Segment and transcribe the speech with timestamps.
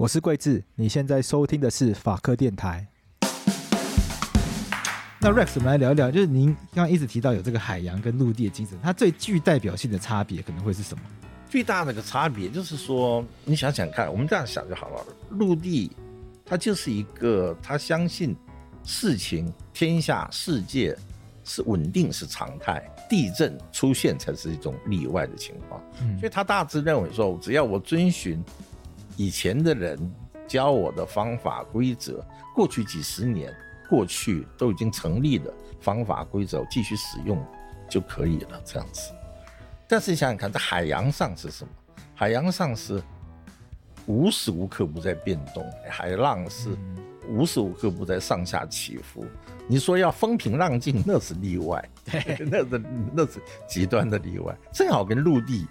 [0.00, 2.86] 我是桂智，你现在收听的是法科电台。
[5.20, 11.04] 那 Rex，我们来聊一聊，就是您刚刚一直提到有这个海洋跟陆地的精神，它最具代表性的差别可能会是什么？
[11.50, 15.04] 最大的一个差别就是说，你想想看，我们这样想就好了。
[15.32, 15.94] 陆地，
[16.46, 18.34] 它就是一个，他相信
[18.82, 20.96] 事情、天下、世界
[21.44, 25.78] 是稳定是常态，地震出现才是一种例外的情况。
[26.00, 28.42] 嗯，所以他大致认为说，只要我遵循。
[29.16, 29.98] 以前的人
[30.46, 33.54] 教我的方法规则，过去几十年
[33.88, 37.44] 过去都已经成立的方法规则，继续使用
[37.88, 39.12] 就可以了，这样子。
[39.88, 41.70] 但是你想想看，在海洋上是什么？
[42.14, 43.02] 海洋上是
[44.06, 46.76] 无时无刻不在变动，海浪是
[47.28, 49.24] 无时无刻不在上下起伏。
[49.66, 52.82] 你说要风平浪静，那是例外，那是
[53.12, 55.66] 那是极端的例外，正好跟陆地。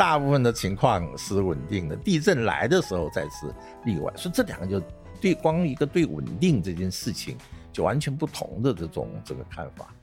[0.00, 4.82] 大部分的情况是稳定的，地震来的时候才是例外，所以这两个就
[5.20, 7.36] 对光一个对稳定这件事情
[7.70, 9.94] 就完全不同的这种这个看法。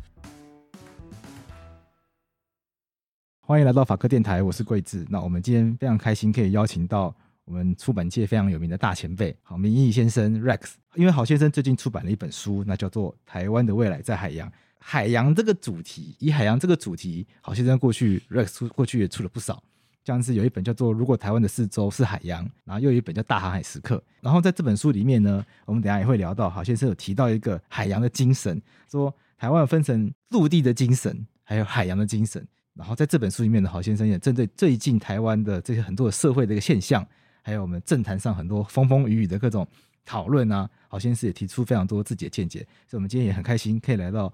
[3.41, 5.03] 欢迎来到法科电台，我是贵智。
[5.09, 7.12] 那我们今天非常开心可以邀请到
[7.46, 10.74] 我们出版界非常有名的大前辈，郝明义先生 Rex。
[10.94, 14.47] 因为郝先生最近出版了一本书，那叫做《台湾的未来在海洋》。
[14.78, 19.63] 海洋这个主题，以海洋这个主题，郝先生过去 Rex 过去也出了不少。
[20.07, 23.97] 像是有一本叫做《如果台湾的四周是海洋》，然后又有一本叫《大航海时刻》。
[24.22, 32.41] 然后在这本书里面呢，我们等下也会聊到，郝先生有提到一个海洋的精神，说台湾分成陆地的精神，还有海洋的精神。
[32.73, 37.06] 然后在这本书里面呢，郝先生也针对最近台湾的这些很多的社会的一个现象，
[37.41, 39.68] 还有我们政坛上很多风风雨雨的各种
[40.06, 42.59] 讨论啊，郝先生也提出非常多自己的见解。
[42.88, 44.31] 所以，我们今天也很开心可以来到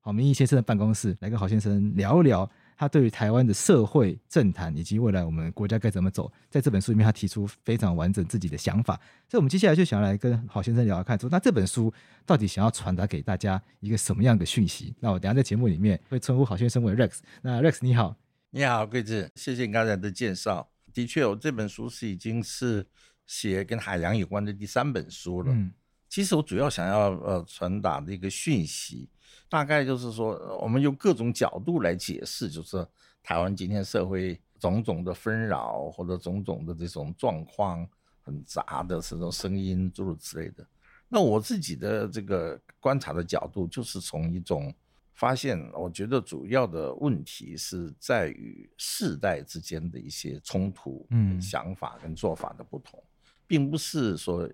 [0.00, 2.50] 郝明义先生的办公室，来跟郝先生聊一聊。
[2.76, 8.94] 他对于台湾的社会政坛以及未来我们国家该怎么走，在这本书里面，他提出非常完整自己的想法。
[9.28, 11.92] 所以，我们接下来就想要来跟郝先生聊聊看，说那这本书
[12.26, 14.94] 到底想要传达给大家一个什么样的讯息？
[15.00, 17.18] 那我等下在节目里面会称呼郝先生为 Rex。
[17.42, 18.16] 那 Rex 你好，
[18.50, 20.68] 你好，贵智，谢谢你刚才的介绍。
[20.92, 22.86] 的确，我这本书是已经是
[23.26, 25.52] 写跟海洋有关的第三本书了。
[25.52, 25.72] 嗯，
[26.08, 29.08] 其实我主要想要呃传达的一个讯息。
[29.48, 32.86] 大概就是说，我们用各种角度来解释，就是
[33.22, 37.86] 台湾今天社会种种的纷扰，或者种种的这种状况
[38.22, 40.66] 很杂的这种声音，诸如此类的。
[41.08, 44.74] 那我自己的这个观察的角度，就是从一种
[45.12, 53.00] 发现，我觉得主要的问题是在于世代之间的一些冲突、嗯，想法跟做法的不同，
[53.46, 54.48] 并不是说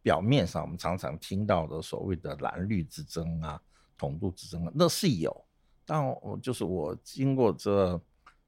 [0.00, 3.60] 表面上我们常常听到的所谓的蓝绿之争啊。
[3.96, 5.44] 统独之争那是有，
[5.84, 8.00] 但我就是我经过这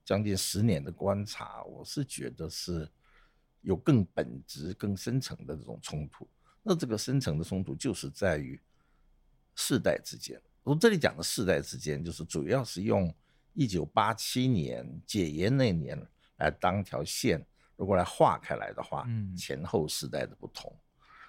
[0.05, 2.89] 将近十年的观察，我是觉得是
[3.61, 6.27] 有更本质、更深层的这种冲突。
[6.63, 8.61] 那这个深层的冲突就是在于
[9.55, 10.41] 世代之间。
[10.63, 13.15] 我这里讲的世代之间，就是主要是用
[13.55, 15.99] 一九八七年解严那年
[16.37, 17.43] 来当条线，
[17.77, 20.75] 如果来划开来的话，嗯，前后世代的不同。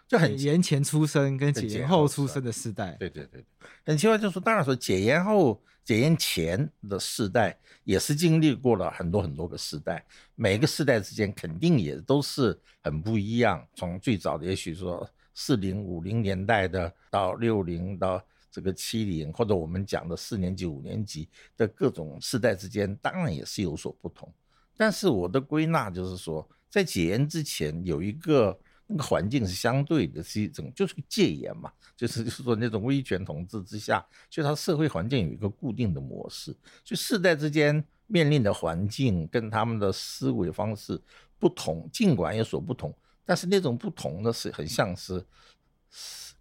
[0.10, 3.46] 就很年前出生跟解严后出生的世代，对对对，
[3.86, 10.04] 很奇怪，就是说，当然说解严后、解严前的世代也是经历过了很多很多个世代，
[10.34, 13.64] 每个世代之间肯定也都是很不一样。
[13.76, 18.20] 从最早的也许说四零五零年代的，到六零到
[18.50, 24.28] 这个七零，或者我们讲的四年级、五年级的各种世代之间，当然也是有所不同。
[24.76, 28.60] 但是我的归纳就是说，在解严之前有一个。
[28.92, 41.00] 那个环境是相对的，是一种就是个戒严嘛，就 是就是说那种威权统治之下，就它社会环境有一个固定的模式，就世代之间面临的环境跟他们的思维方式
[41.38, 42.92] 不同，尽管有所不同，
[43.24, 45.24] 但是那种不同的是很像是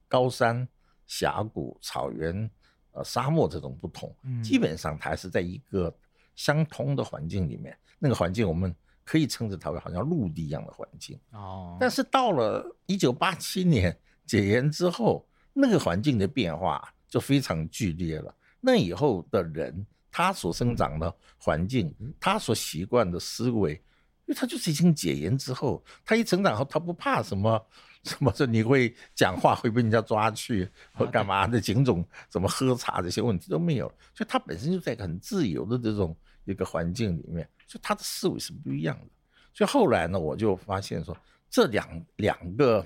[0.08, 0.66] 高山、
[1.06, 2.50] 峡谷、草原、
[2.92, 5.94] 呃沙漠这种不同，基本上它还是在一个
[6.34, 8.74] 相通的环境里面，那个环境我们。
[9.08, 18.34] 可以称之它为好像陆地一样的环境哦，但是到了一九八七年解严之后，那个环境的变化就非常剧烈了。
[18.60, 23.80] 那以后的人，他所生长的环境，他所习惯的思维，因
[24.26, 27.66] 为他就是已经解严之后，他一成长后，他不怕什么
[28.04, 36.14] 什么说你会讲话会被人家抓去 或干嘛的警种，怎么喝茶这些问题都没有，所以他本身就在一个很自由的这种
[36.44, 37.48] 一个环境里面。
[37.68, 39.06] 就他的思维是不一样的，
[39.52, 41.14] 所以后来呢，我就发现说，
[41.50, 41.86] 这两
[42.16, 42.84] 两个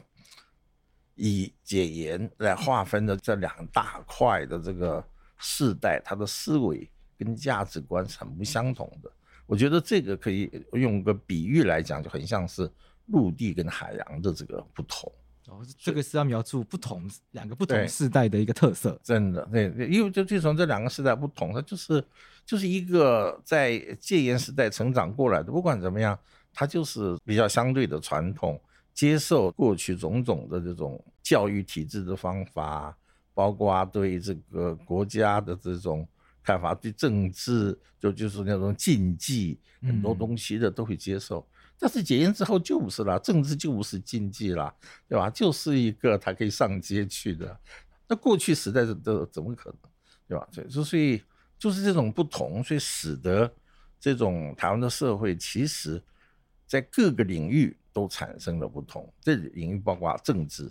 [1.14, 5.02] 以解严来划分的这两大块的这个
[5.38, 9.10] 世代，他的思维跟价值观是很不相同的。
[9.46, 12.70] 我觉得这个可以用个比喻来讲，就很像是
[13.06, 15.12] 陆地跟海洋的这个不同。
[15.48, 18.98] 哦，这个是要描述不同两个不同世代的一个特色。
[19.02, 22.02] 真的，对，因为就就从这两个世代不同，它就是
[22.44, 26.18] 就是一个在戒严时代成长过来的，不管怎么样，
[26.52, 28.60] 他就是比较相对的传统，
[28.92, 32.96] 接受过去种种的这种教育体制的方法，
[33.34, 36.06] 包括对这个国家的这种
[36.42, 41.40] 看法，对政治就就是那种禁忌很多东西的都会接受。
[41.40, 41.46] 嗯
[41.82, 44.72] 但是解严之后就不是了，政治就不是禁忌了，
[45.08, 45.28] 对吧？
[45.28, 47.58] 就是一个他可以上街去的。
[48.06, 49.90] 那过去时代的都怎么可能，
[50.28, 50.46] 对吧？
[50.52, 51.20] 所以，所以
[51.62, 53.48] 就是这种不同，所以使得
[54.00, 56.02] 这种台湾的社会其实，
[56.66, 59.08] 在各个领域都产生了不同。
[59.20, 60.68] 这领域包括政治，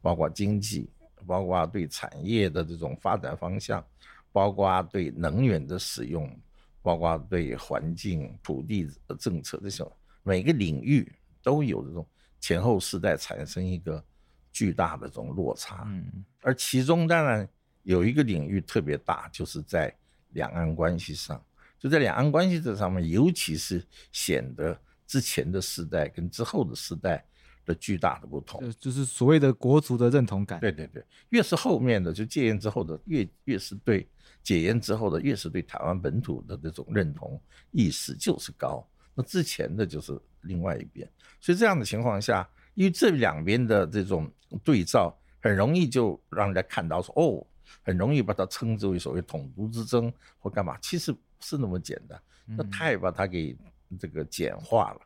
[0.00, 0.88] 包括经济，
[1.26, 3.84] 包括对产业的这种发展方向，
[4.32, 6.34] 包括对能源的使用，
[6.80, 9.84] 包括对环境、土地的政策这些。
[10.22, 11.12] 每个领域
[11.42, 12.06] 都有这种
[12.40, 14.02] 前后世代产生一个
[14.50, 17.46] 巨大的这种落差，嗯，而其中当然
[17.82, 19.94] 有一个领域特别大，就是在
[20.32, 21.42] 两岸关系上，
[21.78, 27.24] 就在两岸关系这上面，尤其是显得之前的世代跟之后的世代
[27.64, 30.58] 的巨大的不同，就是所谓的国族的认同感。
[30.60, 34.08] 对对对，越是后面的就戒严之后的，越越是对
[34.42, 37.40] 解严之后的，越是对台湾本土的那种认同
[37.70, 38.86] 意识就是高。
[39.14, 41.08] 那之前的就是另外一边，
[41.38, 44.28] 所以这样的情况下，因为这两边的这种
[44.64, 47.46] 对照，很容易就让人家看到说，哦，
[47.82, 53.56] 很容易把它称之为所谓统独之争或干嘛，其实不是那么简单，那太把它给
[53.98, 55.00] 这个简化了。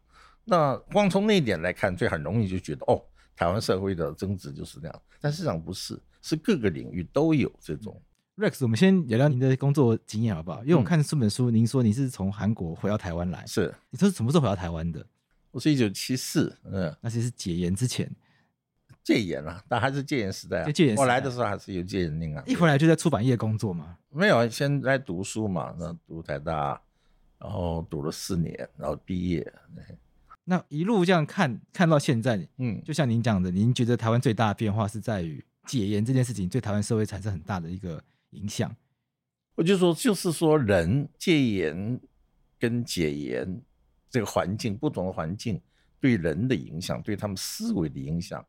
[0.44, 3.02] 那光从那一点来看，就很容易就觉得，哦，
[3.34, 8.00] 台湾社会的争执就是那样，但事实上不是，是各个领域都有这种。
[8.36, 10.62] Rex，我们先聊聊您的工作经验好不好？
[10.62, 15.04] 因为我看这本书，您说你是从韩国回到台湾来，是，你说什么时候回到台湾的？
[15.50, 18.14] 我是一九七四，嗯，那其实是解严之前，
[19.06, 20.72] 戒严了，但还是戒严时代啊。
[20.72, 22.42] 戒严，我来的时候还是有戒严令啊。
[22.44, 23.96] 一回来就在出版业工作嘛？
[24.10, 26.80] 没有，先来读书嘛，那读台大，
[27.38, 29.52] 然后读了四年，然后毕业。
[30.44, 38.02] 那一路这样看，看到现在，嗯，就像您讲的，您觉得台湾最大的变化是在于戒严这件事情对台湾社会产生很大的一个。
[38.30, 38.74] 影响，
[39.54, 41.98] 我就说，就是说，人戒严
[42.58, 43.62] 跟解严
[44.10, 45.58] 这个环境不同的环境
[46.00, 48.44] 对人的影响，对他们思维的影响，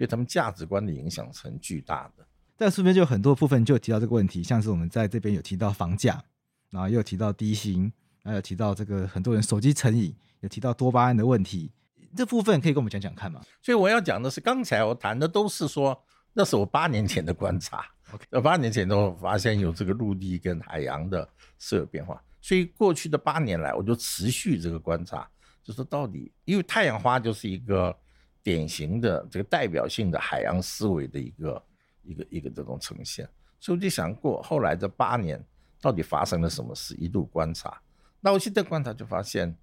[0.00, 2.26] 对他们价值观的影响是很巨大的。
[2.56, 6.24] 但书里面就有很多部分就提到这个问题，像是我们在这边有提到房价，
[6.70, 7.92] 然后又提到低薪，
[8.24, 11.70] 还有提到这个很多人手机成瘾，有提到多巴胺的问题，
[12.16, 13.42] 这部分可以跟我们讲讲看吗？
[13.60, 16.02] 所以我要讲的是，刚才我谈的都是说，
[16.32, 17.84] 那是我八年前的观察。
[18.10, 18.40] Okay.
[18.40, 21.28] 八年前都发现有这个陆地跟海洋的
[21.60, 25.30] 是有变化，所以过去的八年来，我就持续这个观察，
[25.62, 27.96] 就是到底，因为太阳花就是一个
[28.42, 31.62] 典型的这个代表性的海洋思维的一个
[32.02, 33.28] 一个一个这种呈现，
[33.58, 35.42] 所以我就想过后来这八年
[35.80, 37.80] 到底发生了什么事，一路观察。
[38.20, 39.54] 那我现在观察就发现，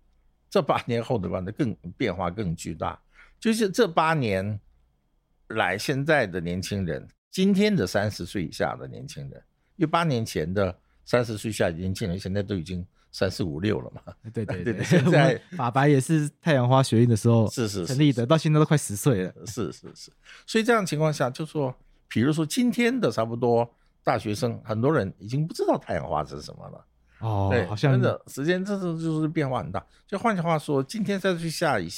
[0.49, 2.99] 这八年后的观察，更变化更巨大，
[3.39, 4.59] 就是这八年
[5.49, 9.43] 来现在的年轻人，今天的三十岁以下的年轻人，
[9.75, 12.85] 因为八年前的三十岁以下的年轻人，现在都已经。
[13.17, 14.13] 三四五六了嘛？
[14.31, 19.33] 对对 对，现在法白也是太阳花学运的时候是是成立的，到现在都快十岁了。
[19.47, 20.11] 是是是，
[20.45, 21.75] 所以这样情况下，就说，
[22.07, 23.67] 比如说今天的差不多
[24.03, 26.85] 大学生，很多人已经不知道太阳花是什么了。
[27.21, 29.83] 哦，对，好像真的时间，这是就是变化很大。
[30.05, 31.89] 就换句话说，今天三十岁下以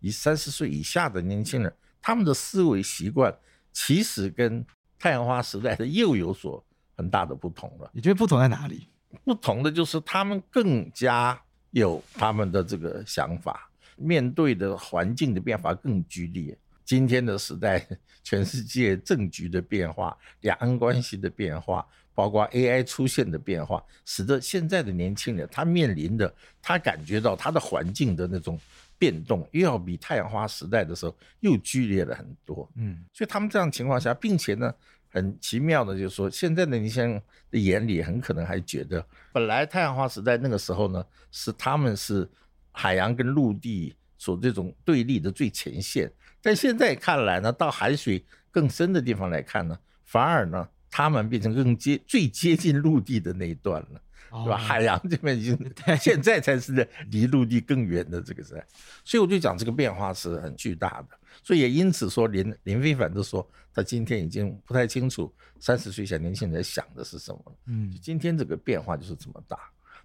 [0.00, 3.34] 以三十岁以下的年轻人，他们的思维习惯
[3.72, 4.62] 其实跟
[4.98, 6.62] 太阳花时代的又有所
[6.98, 7.90] 很大的不同了。
[7.94, 8.90] 你觉得不同在哪里？
[9.24, 16.56] 不同的就是他们更加有他们的这个想法，面对的环境的变化更剧烈。
[16.84, 17.86] 今天的时代，
[18.22, 26.32] 全世界政局的变化、两岸关系的变化，包括 AI 出现的变化，使得现在的年轻人他面临的，
[26.62, 28.58] 他感觉到他的环境的那种
[28.98, 32.70] 变动，又要比太阳花时代的时候又剧烈了很多。
[32.76, 34.72] 嗯，所以他们这样情况下，并且呢。
[35.16, 42.28] 很奇妙的，就是说，现在的年轻人的眼里很可能还觉得，本来太阳花时代那个时候呢，是他们是
[42.70, 54.00] 海洋跟陆地所这种对立的最前线，但现在看来呢，到海水更深的地方来看呢，反而呢，他们变成更接最接近陆地的那一段了。
[54.30, 54.56] 对吧？
[54.56, 55.58] 海洋这边已经
[56.00, 58.66] 现在才是离陆地更远的这个时代，
[59.04, 61.18] 所以我就讲这个变化是很巨大的。
[61.42, 67.56] 所以也因此说，林林非凡都说，他今天已经不太清楚三十岁小年轻人在想的是什么。
[67.66, 69.58] 嗯，今天这个变化就是这么大。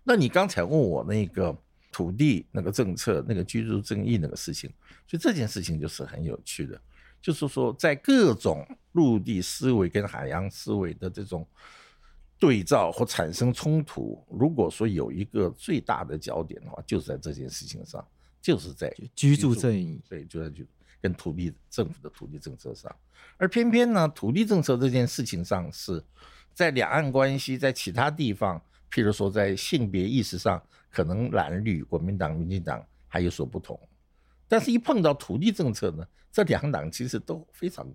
[0.04, 1.56] 那你刚才问我那个
[1.92, 4.70] 土地那个政策、那个居住正义那个事情，
[5.08, 6.80] 所以这件事情就是很有趣的，
[7.22, 11.48] 就是说在各种陆地思维跟海洋思维的这种。
[12.42, 18.04] 对照或产生冲突，如果说有一个最大的焦点的话，就是在这件事情上，
[18.42, 20.64] 就是在居住正义，对，就在就
[21.00, 22.92] 跟土地政府的土地政策上，
[23.38, 26.04] 而偏偏呢，土地政策这件事情上是
[26.52, 28.60] 在两岸关系，在其他地方，
[28.92, 33.80] 譬如说在性别意识上，可能蓝绿国民党、民进党还有所不同，
[34.48, 37.88] 但是一碰到土地政策呢，这两党其实都非常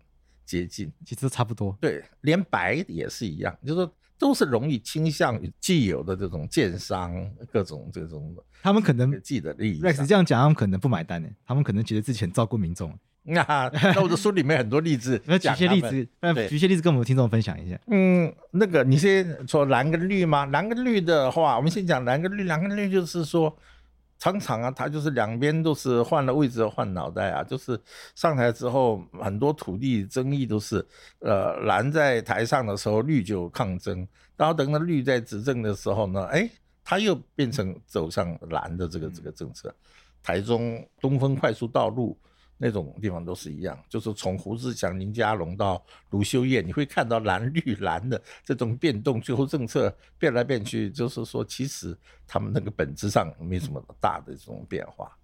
[0.45, 3.93] 接近，其实都差不多，对，连白也是一样，就是说。
[4.19, 7.15] 都是容易倾向于既有的这种建商，
[7.53, 9.81] 各种这种，他们可能自己的利益。
[9.81, 11.29] Rex 这样讲，他们可能不买单呢。
[11.47, 12.93] 他们可能觉得自己很照顾民众。
[13.23, 13.43] 那
[13.95, 17.79] 那我的书里面很多例子， 那举些例子，那举些例子跟我们听众分享一下。
[17.89, 20.47] 嗯，那个你先说蓝跟绿吗？
[20.47, 22.45] 蓝跟绿的话，我们先讲蓝跟绿。
[22.45, 23.57] 蓝跟绿就是说。
[24.19, 27.79] 常常啊，他就是两边都是换了位置换脑袋啊，就是
[28.15, 30.87] 上台之后很多土地争议都是，
[31.19, 34.07] 呃，蓝在台上的时候绿就抗争，
[34.37, 36.49] 然后等到绿在执政的时候呢，哎，
[36.83, 39.75] 他又变成走上蓝的这个这个政策，
[40.23, 42.19] 台中东风快速道路。
[42.59, 51.97] 那种地方都是一样，就是从胡志强、林佳龙到卢秀燕，你会看到蓝绿蓝的这种变动，最后政策变来变去，就是说其实
[52.27, 55.15] 他们那个本质上没什么大的这种变化。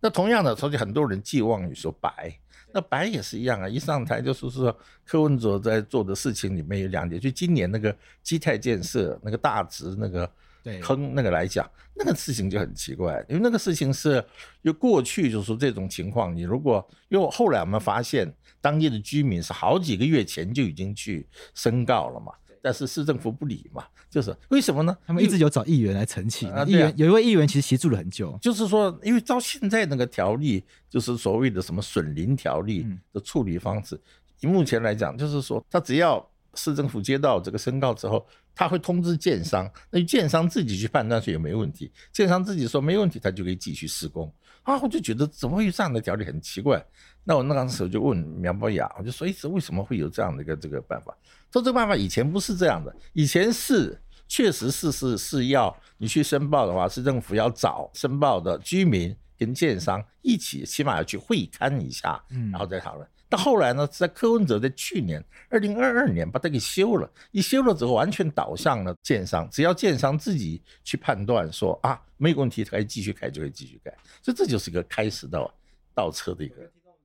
[0.00, 2.38] 那同样的，所以很多人寄望于说白，
[2.72, 4.76] 那白也是一样啊，一上台就是说
[5.06, 10.30] 柯文哲在做的事情里面有两点，就今年那个基泰建设那个大值那个。
[10.64, 14.24] 对，坑那个来讲，那个事情就很奇怪，因为那个事情是，
[14.62, 24.96] 就过去就是说这种情况，你如果因为后来我们发现，当地的居民是好几个月前就已经去申告了嘛，但是市政府不理嘛，就是为什么呢？
[25.06, 34.00] 他们一直有找议员来澄清，议员有一位议员其实协助了很久，就是说，因为照现在那个条例，就是所谓的什么损林条例的处理方式，
[34.40, 36.26] 以目前来讲，就是说他只要。
[36.56, 44.32] 市政府接到这个申告之后，他会通知建商，那建商自己去判断说有没有问题，建商自己说没问题，他就可以继续施工。
[44.62, 46.82] 啊，我就觉得怎么会有这样的条例很奇怪。
[47.22, 51.14] 那我那个时候就问苗博雅，我就说，一直为什么会有这样的一个这个办法？
[51.52, 63.06] 说这个办法以前不是这样的，以前是确实是是是要你去申报的话，市政府要找申报的居民跟建商一起，起码要去会勘一下，然后再讨论。
[63.34, 75.52] 到后来呢，在柯文哲在去年二零二二年把它给修了，一修了之后，完全倒向了建商，只要建商自己去判断说啊没有问题，可以继续开就可以继续盖，所以这就是一个开始到
[75.92, 76.54] 倒车的一个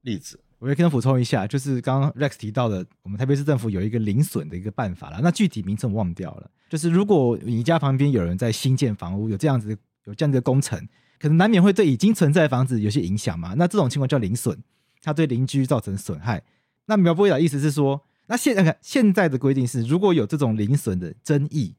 [0.02, 0.40] 例子。
[0.60, 10.88] 我也跟他补充一下，就是刚刚 Rex 提到的，我们台北市政府有一个零损的一个办法了，那具体名称我忘掉了，就是如果你家旁边有人在新建房屋，有这样子有这样的工程。
[11.18, 13.54] 可能难免会对已经存在的房子有些影响嘛。
[13.58, 14.58] 那这种情况叫零损，
[15.02, 16.44] 它对邻居造成损害。
[16.86, 21.76] 那苗博雅的意思是说，那现在看现在的规定是，如果有这种零损的争议，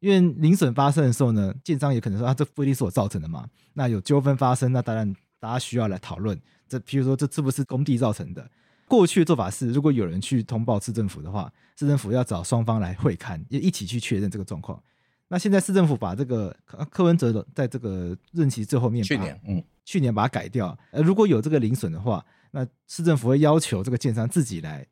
[0.00, 3.48] 因为零损发生的时候呢，建商也可能说啊，这不一定是我造成的嘛。
[3.72, 6.38] 那有纠纷发生，那当然大家需要来讨论，
[6.68, 8.50] 这譬如说这是不是工地造成的？
[8.86, 14.80] 过去的做法是，如果有人去通报市政府的话，市政府要找双方来会勘，也一起去确认这个状况。
[15.28, 16.54] 那现在市政府把这个
[16.90, 20.78] 柯文哲的在这个任期最后面，去年，嗯，去年把它改掉。
[20.90, 22.24] 呃，如果有这个零损的话，
[22.54, 24.86] 那市政府会要求这个建商自己来，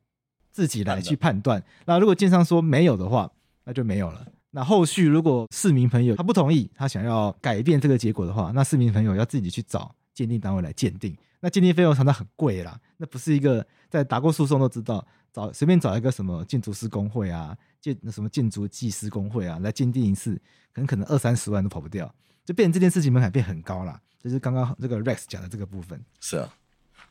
[0.51, 1.63] 自己来去判断。
[1.85, 3.31] 那如果建商说没有的话，
[3.63, 4.27] 那就没有了。
[4.51, 11.15] 那后续如果市民朋友他不同意，他想要改变这个结果的话，那市民朋友要自己去找鉴定单位来鉴定。
[11.39, 20.35] 那鉴定费用常常很贵啦，那不是一个在打过诉讼都知道，找随便找一个什么建筑师工会啊，建什么建筑技师工会啊来鉴定一次，
[20.73, 24.01] 可能可能二三十万都跑不掉，就变成这件事情门槛变很高啦。
[24.21, 26.53] 就是刚刚这个 Rex 讲的这个部分，是啊，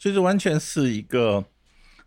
[0.03, 1.45] 所以说完全是一个。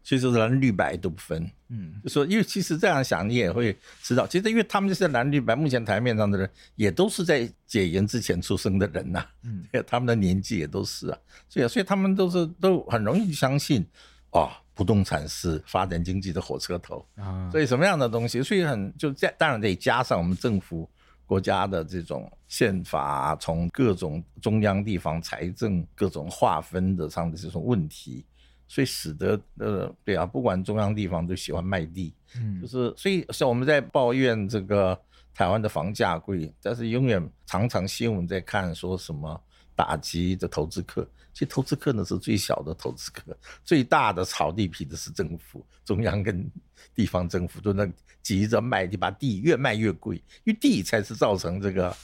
[0.08, 11.18] 所以说蓝绿白都不分，嗯，就说因为其实这样想你也会知道，其实因为他们这些蓝绿白目前台面上的人也都是在解严之前出生的人呐、啊，嗯， 他们的年纪也都是啊，
[11.50, 13.84] 所以所以他们都是都很容易相信，
[14.30, 17.04] 哦，不动产是发展经济的火车头。
[17.16, 20.88] 啊，所以什么样的东西，所以很就在当然得加上我们政府
[21.26, 28.26] 国家的这种宪法，从各种中央地方财政各种划分的上的这种问题。
[28.68, 35.00] 所以使得呃，对啊，不管中央地方都喜欢卖地，嗯，就是所以像我们在抱怨这个
[35.36, 39.40] 台湾的房价贵，但是永远常常新闻在看说什么
[39.76, 46.50] 打击的投资客，其实投资客呢是最小的投资客，最大的炒地皮的是政府，中央跟
[46.94, 47.92] 地方政府都在
[48.22, 51.96] 急着卖地，把地越卖越贵，因为地才是造成这个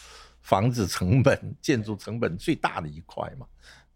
[0.41, 3.45] 房子成本、建筑成本最大的一块嘛。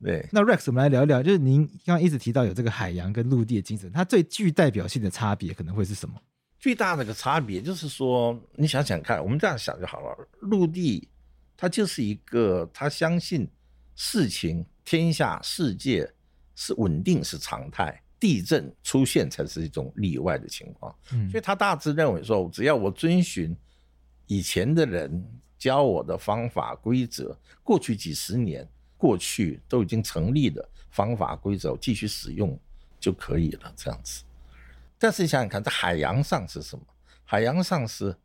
[0.03, 6.15] 对，那 Rex，我们来聊一聊，就是您刚刚一直提到有这个海洋跟陆地的精神，它最具代表性的差别可能会是什么？
[6.60, 10.27] 最大的一个差别就是说，你想想看，我们这样想就好了。
[10.40, 11.07] 陆地
[11.55, 13.48] 它就是一个，它相信
[13.96, 16.12] 事情天下世界
[16.55, 20.96] 是稳定是常态，地震出现才是一种例外的情况。
[21.12, 23.55] 嗯，所以他大致认为说，只要我遵循
[24.27, 25.25] 以前的人
[25.58, 28.68] 教我的方法规则，过去几十年。
[28.98, 32.58] 过去都已经成立的方法规则，继续使用
[32.98, 34.24] 就可以了，这样子。
[34.98, 36.84] 但是你想想看，在海洋上是什么？
[37.25, 38.16] 海洋上是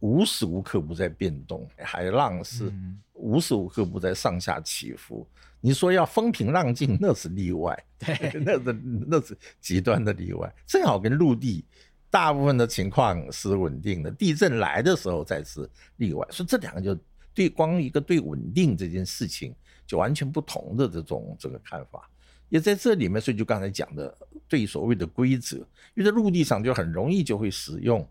[0.00, 2.72] 无时无刻不在变动，海浪是
[3.14, 5.26] 无时无刻不在上下起伏。
[5.60, 10.52] 你说要风平浪静，那是例外， 对， 那是那是极端的例外。
[10.66, 11.64] 正好跟陆地
[12.10, 16.26] 大部分的情况是稳定的，地震来的时候才是例外。
[16.30, 16.96] 所以这两个就
[17.34, 19.54] 对光一个对稳定这件事情。
[19.86, 22.06] 就完全不同的这种这个看法，
[22.50, 24.14] 也在这里面，所以就刚才讲的，
[24.46, 28.06] 对所谓的规则，因为在陆地上就很容易就会使用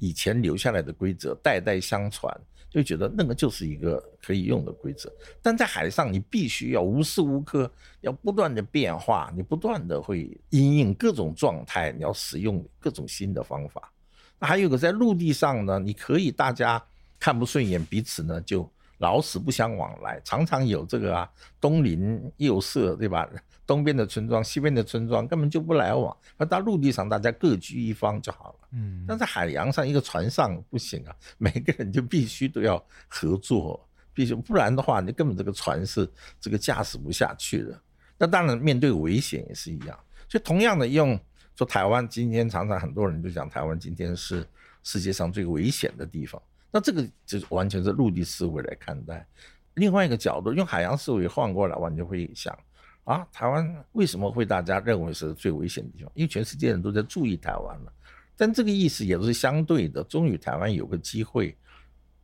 [0.00, 2.36] 以前留下来的规则，代代相传，
[2.68, 5.08] 就觉得那个就是一个可以用的规则。
[5.40, 13.92] 但在海上，你必须要无时无刻要不断的变化，你不断的会因应各种状态，你要使用各种新的方法。
[14.40, 16.82] 那还有个在陆地上呢，你可以大家
[17.20, 18.68] 看不顺眼，彼此呢就。
[19.00, 23.26] 老死不相往来，常常有这个啊，东邻右舍，对吧？
[23.66, 26.14] 东边的村庄，西边的村庄根本就不来往。
[26.36, 28.59] 而到陆地上，大家各居一方就好了。
[28.72, 36.08] 嗯，但在海洋上，一个船上不行啊， 每个人就必须都要合作，必须不然的话，你根本这个船是
[36.40, 37.80] 这个驾驶不下去的。
[38.16, 39.98] 那当然，面对危险也是一样。
[40.28, 41.18] 所以，同样的用
[41.56, 44.46] 说台湾今天常常很多人就讲台湾今天是
[44.82, 46.40] 世界上最危险的地方。
[46.70, 49.26] 那这个就完全是陆地思维来看待，
[49.74, 52.56] 另外一个角度用海洋思维换过来，完全会想
[53.02, 56.12] 啊，台湾为什么会大家认为是最危险的地方？
[56.14, 57.92] 因为全世界人都在注意台湾了。
[58.40, 61.54] 但这个意思也是相对的，终于台湾有个机会，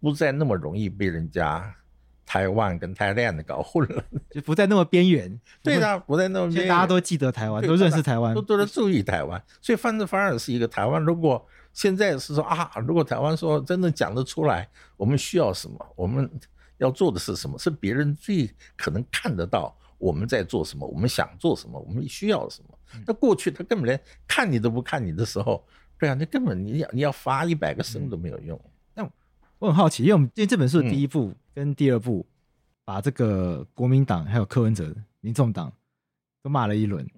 [0.01, 1.75] 不再那么容易被人家
[2.25, 4.03] 台湾跟台湾的搞混了，
[4.33, 5.39] 就不再那么边缘。
[5.63, 9.43] 对啊，不再那么边缘，大家都记得台湾，都认识台湾，都都在注意台湾。
[9.61, 11.47] 所以反正反而是一个台湾，如果。
[11.77, 16.27] 现在是说啊，如果台湾说真的讲得出来，我们需要什么，我们
[16.79, 22.79] 要做的是什么，是别人最可能看得到我们在做什么，我们想做什么，我们需要什么。
[23.07, 25.63] 那过去他根本连看你都不看你的时候，
[25.99, 28.61] 对啊，那根本你要你要发一百个声都没有用。
[28.95, 29.09] 那
[29.59, 32.27] 我很好奇，因为我们因为这本书的第一部跟第二部，
[32.85, 35.73] 把这个国民党还有柯文哲、民众党
[36.43, 37.09] 都骂了一轮。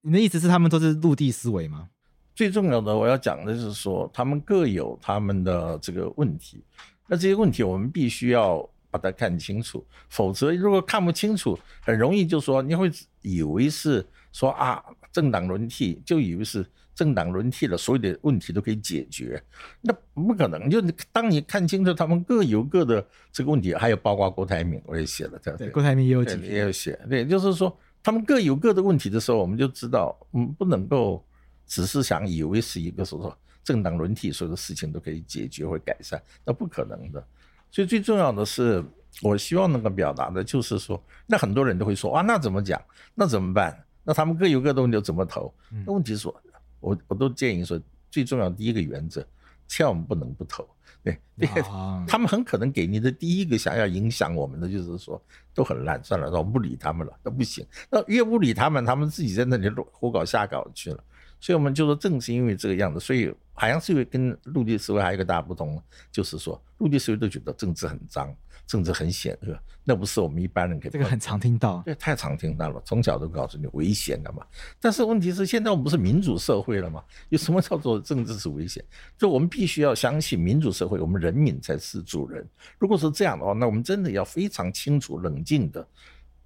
[0.00, 1.88] 你的意思是他们都是陆地思维吗？
[2.34, 6.64] 最重要的，我要讲的就是说，他们各有他们的这个问题。
[7.06, 12.90] 那这些问题，我们必须要把它看清楚，否则如果看不清楚，很容易就说你会
[13.20, 19.42] 以为是说啊，政党轮替，就以为是政党轮替了，所有的问题都可以解决，
[19.80, 20.68] 那不可能。
[20.68, 31.24] 就当你看清楚他们各有各的这个问题，还有包括郭台铭，我也写了，对，郭台铭也有几也有写，对，就是说他们各有各的问题的时候，我们就知道，嗯，不能够
[31.66, 37.24] 只是想以为是一个说说政党轮替，所有的事情都可以解决或改善，那不可能的。
[37.70, 38.84] 所以最重要的是，
[39.22, 42.78] 我希望能够表达的就是说，那很多人都会说啊，那怎么讲？
[43.14, 43.82] 那怎么办？
[44.04, 45.54] 那他们各有各的问题，怎么投？
[45.86, 46.42] 那问题是说，
[46.82, 49.24] 我我都建议说，最重要的第一个原则，
[49.66, 50.68] 千万不能不投。
[51.02, 51.48] 对，对，
[52.06, 55.20] 他们很可能给你的第一个想要影响我们的，就是说
[55.54, 57.66] 都很烂，算了，我们不理他们了，那不行。
[57.90, 61.02] 那越不理他们，他们自己在那里胡搞瞎搞去了。
[61.40, 68.34] 所以我们就说，正是因为这个样子，所以海洋思维跟陆地思维还有一个大不同，就是说陆地思维都觉得政治很脏，
[68.66, 70.90] 政治很险恶，那不是我们一般人可以。
[70.90, 74.44] 这个很常听到，对，太常听到了，从小都告诉你危险的嘛。
[74.80, 77.04] 但是问题是，现在我们不是民主社会了吗？
[77.28, 78.84] 有什么叫做政治是危险？
[79.16, 82.44] 就我们必须要相信民主社会，我们人民才是主人。
[82.80, 85.86] 如果是这样的话，那我们真的要非常清楚、冷静的。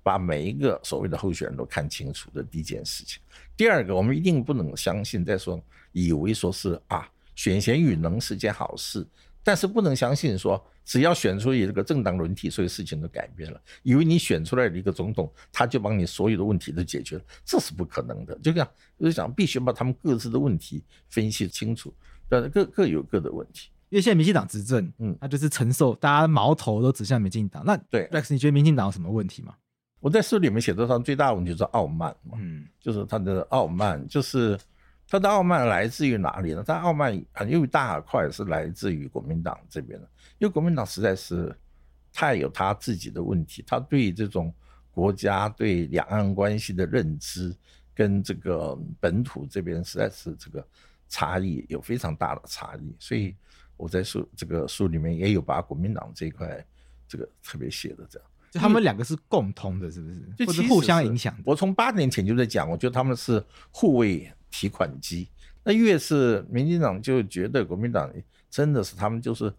[0.02, 3.20] 把每一个所谓的候选人都看清楚的第一件事情。
[3.56, 5.60] 第二个，我们一定不能相信在说，
[5.92, 9.06] 以为说是啊，选贤与能是件好事，
[9.42, 13.60] 但是不能相信说只要选出一个政党轮替，所有事情都改变了。
[13.82, 18.34] 以为你选出来的一个总统，他就帮你所有的问题都解决了，这是不可能的。
[18.40, 21.94] 就这样，就是讲必须把他们各自的问题分析清楚，
[22.28, 23.70] 呃，各各有各的问题。
[23.88, 27.62] 因为现在民进党执政，嗯，他就是承受大家矛头都指向民进党。
[27.64, 29.54] 那对，Rex，你觉得民进党有什么问题吗？
[30.00, 34.56] 我在书里面写的，他最大的问题就是傲慢嘛，嗯，就是他的傲慢，就是
[35.08, 36.62] 他的傲慢来自于哪里呢？
[36.64, 41.56] 他傲慢很有一大块是来自于国民党这边的，因为国民党实在是
[42.12, 44.52] 太有他自己的问题，他对这种
[44.90, 47.54] 国家对两岸关系的认知
[47.94, 50.64] 跟这个本土这边实在是这个
[51.08, 53.34] 差异有非常大的差异，所以
[53.76, 56.64] 我在书这个书里面也有把国民党这一块
[57.08, 58.28] 这个特别写的这样。
[58.58, 60.20] 他们两个是共通的，是不是？
[60.36, 61.36] 就是互相影响。
[61.44, 65.28] 我从八年前就在讲，我觉得他们是互为提款机。
[65.62, 68.12] 那越是民进党就觉得国民党
[68.50, 69.52] 真的是他们就是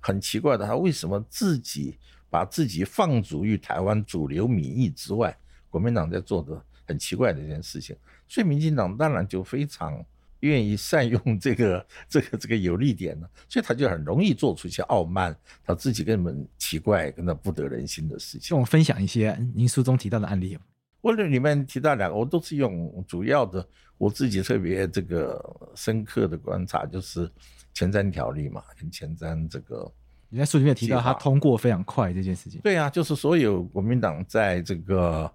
[0.00, 1.96] 很奇怪的，他为什么自己
[2.28, 5.36] 把自己放逐于台湾主流民意之外？
[5.68, 7.96] 国民党在做的很奇怪的一件事情，
[8.28, 10.04] 所以民进党当然就非常。
[10.40, 18.50] 愿意善用这个 这个这个有利点呢，所以他就很容易做出一些傲慢，他自己根本奇怪、跟他不得人心的事情。
[18.50, 20.58] 跟我分享一些您书中提到的案例。
[21.02, 25.42] 我这里面提到两个，我都是用主要的，我自己特别这个
[25.74, 27.30] 深刻的观察，就是
[27.72, 29.90] 前瞻条例嘛，跟前瞻这个。
[30.28, 32.60] 你在书里面提到他通过非常快这件事情。
[32.60, 35.30] 对啊，就是所有国民党在这个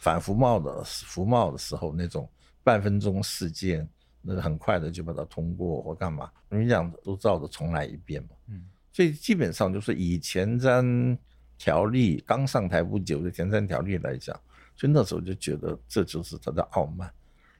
[0.00, 2.28] 反服贸的服贸的时候那种
[2.64, 3.88] 半分钟事件。
[4.22, 8.28] 那很快的就把它通过或干嘛，你讲都照着重来一遍嘛。
[8.48, 11.16] 嗯，所以基本上就是以前瞻
[11.56, 14.38] 条例刚上台不久的前瞻条例来讲，
[14.76, 17.12] 所以那时候就觉得这就是他的傲慢，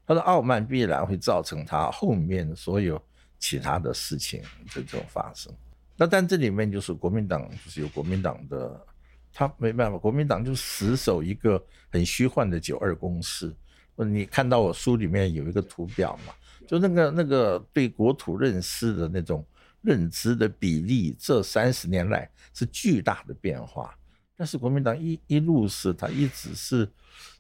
[0.06, 3.00] 他的傲慢必然会造成他后面所有
[3.38, 5.52] 其他的事情这种发生。
[5.96, 8.86] 那但这里面就是国民党就是有国民党的，
[9.32, 13.54] 他没办法，国民党就死守一个很虚幻的九二共识。
[13.96, 16.32] 你看到我书里面有一个图表嘛？
[16.70, 19.44] 就那个那个对国土认识的那种
[19.82, 23.92] 认知的比例，这三十年来是巨大的变化。
[24.36, 26.88] 但是国民党一一路是他一直是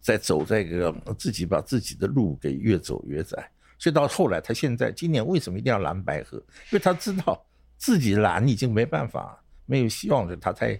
[0.00, 6.36] 在走这个自己把自己的路给越走越窄，所以到后来他现在今年为什么一定要蓝白合？
[6.36, 7.40] 因为他知道
[7.76, 10.76] 自己蓝已经没办法没有希望了，他才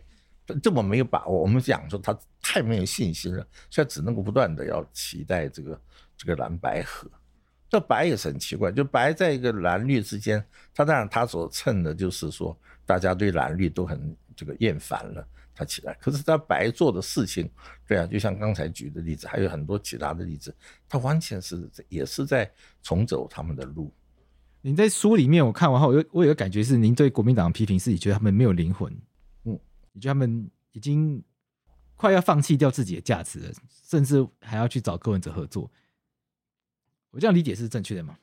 [0.60, 1.40] 这么没有把握。
[1.40, 5.80] 我们讲说他太没有信心了，所以只能够不断的要期待这个
[6.16, 7.08] 这个蓝白合。
[7.70, 15.94] 这白也是很奇怪，就白在一个蓝绿之间，他当然他所衬的就是说，大家对蓝绿都很这个厌烦了，他起来。
[16.00, 17.48] 可是他白做的事情，
[17.86, 20.52] 对啊，就像刚才举的例子，还有很多其他的例子，
[20.88, 22.50] 他完全是也是在
[22.82, 23.94] 重走他们的路。
[24.62, 28.92] 您在书里面我看完后，我有我有个感觉是，您对国民党的批评是，你觉得他们没有灵魂，
[29.44, 29.56] 嗯，
[29.92, 31.22] 你觉得他们已经
[31.94, 33.52] 快要放弃掉自己的价值了，
[33.88, 35.70] 甚至还要去找柯文哲合作。
[37.10, 38.16] 我这样理解是正确的吗？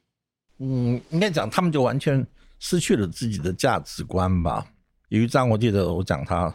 [0.60, 2.26] 嗯，应该讲他们就完全
[2.60, 4.66] 失去了自己的价值观吧。
[5.10, 6.54] 有一章我记得我讲他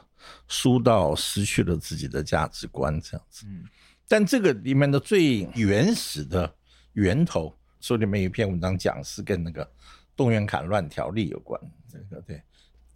[0.48, 3.46] 输到失去了自己的价值观这样子。
[3.48, 3.64] 嗯，
[4.08, 6.52] 但这个里面的最原始的
[6.94, 9.70] 源头，书里面有一篇文章讲是跟那个
[10.16, 11.60] 动员戡乱条例有关。
[11.88, 12.42] 这个对，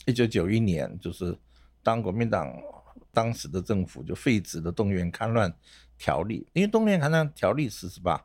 [0.07, 1.37] 一九九一年就是
[1.83, 2.53] 当国民党
[3.13, 5.55] 当时的政府就废止了动员戡乱
[5.99, 8.25] 条例，因为动员戡乱条例是是吧？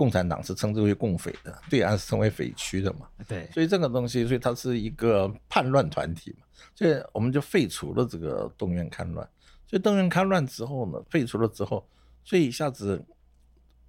[0.00, 3.06] 共产党是称之为共匪的，对岸是称为匪区的嘛？
[3.28, 9.28] 对，所以这个东西，所以它是一个叛乱团体嘛，所以我们就废除了这个动员戡乱。
[9.66, 11.86] 所以动员戡乱之后呢，废除了之后，
[12.24, 13.04] 所以一下子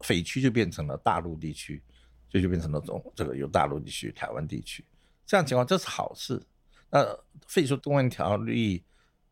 [0.01, 1.81] 匪区就变成了大陆地区，
[2.29, 4.83] 所以就变成了这这个有大陆地区、台湾地区
[5.25, 6.45] 这样情况，这是好事。
[6.89, 7.07] 那
[7.47, 8.83] 废除动员条例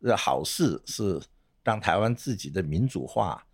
[0.01, 1.21] 的好事是
[1.61, 3.45] 让台湾自己的民主化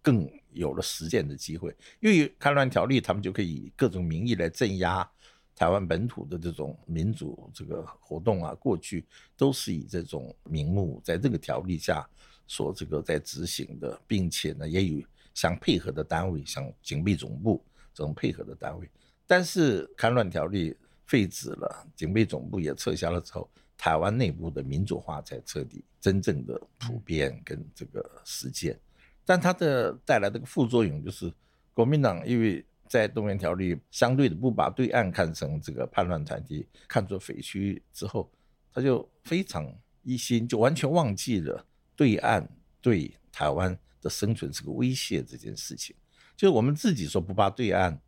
[0.00, 5.08] 更有了实践的机会，因为戡乱条例，他们就可以以各种名义来镇压
[5.54, 8.54] 台湾本土的这种民主这个活动啊。
[8.54, 9.04] 过去
[9.36, 12.08] 都是以这种名目在这个条例下
[12.46, 15.02] 所这个在执行的，并且呢也有
[15.34, 18.88] 相配合的单位，像警备总部这种配合的单位。
[19.26, 28.78] 但是戡乱条例废止了，警备总部也撤销了之后，台湾内部的民主化才彻底真正的普遍跟这个实践。
[29.24, 31.32] 但它的带来的个副作用就是，
[31.72, 38.30] 国民党因为在动员条例相对的不把对岸看成这个叛乱团体，看作匪区之后，
[38.72, 42.46] 他就非常一心，就完全忘记了对岸
[42.80, 45.94] 对台湾的生存是个威胁这件事情。
[46.36, 47.98] 就是我们自己说不把对岸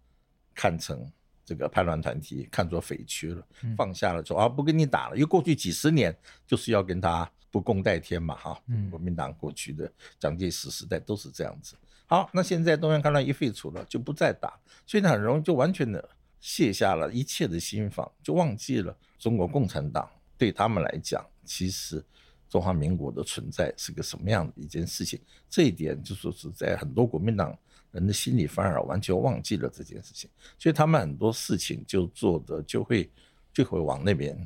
[0.54, 1.10] 看成
[1.44, 3.46] 这个叛乱团体，看作匪区了，
[3.76, 6.14] 放下了说啊不跟你打了，因为过去几十年
[6.46, 7.30] 就是要跟他。
[7.54, 9.88] 不共戴天嘛，哈，国民党过去的
[10.18, 11.76] 蒋介石时代都是这样子。
[12.04, 16.08] 好，那现在东洋抗战一废除了，就不再打，所以呢，很容易就完全的
[16.40, 22.04] 卸下了一切的心防，就忘记了中国共产党对他们来讲，其实
[22.48, 25.20] 中华民国的存在是个什么样的一件事情。
[25.48, 27.56] 这一点就说是在很多国民党
[27.92, 33.08] 人的心里反而完全忘记了这件事情，所以他们很多事情就做的就会
[33.52, 34.36] 就会往那边。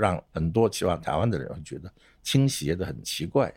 [0.00, 3.52] 让很多期望台湾的人会觉得倾斜的很奇怪，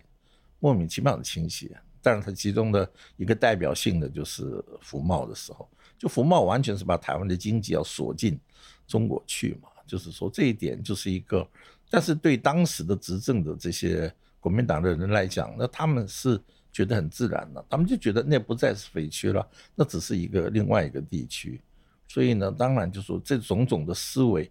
[0.60, 1.75] 莫名其妙的倾斜。
[2.02, 8.39] 但是它其中的一个代表性的就是服贸的时候，就服贸完全是把台湾的经济要锁进
[8.88, 11.45] 中国去嘛，就是说这一点就是一个。
[11.89, 21.60] 但是对当时的执政的这些国民党的人来讲，那他们是觉得很自然的，他们就觉得那不再是匪区了，那只是一个另外一个地区。
[22.08, 24.49] 所以呢，当然就说这种种的思维。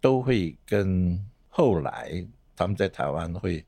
[0.00, 3.64] 都会跟后来他们在台湾会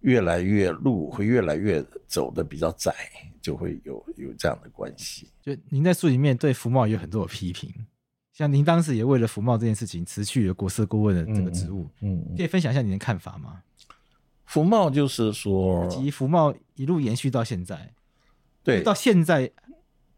[0.00, 2.92] 越来越路会越来越走的比较窄，
[3.40, 5.28] 就会有有这样的关系。
[5.42, 7.72] 就您在书里面对服贸有很多的批评，
[8.32, 13.62] 像您当时也为了福茂这件事情辞去了国设顾问的这个职务，嗯，嗯，可以分享一下您的看法吗？
[14.46, 17.92] 福茂就是说，以及福茂一路延续到现在，
[18.62, 19.50] 对，到现在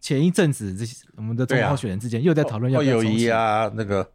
[0.01, 4.11] 前一阵子这些我们的中候选人之间又在讨论要友谊啊那个。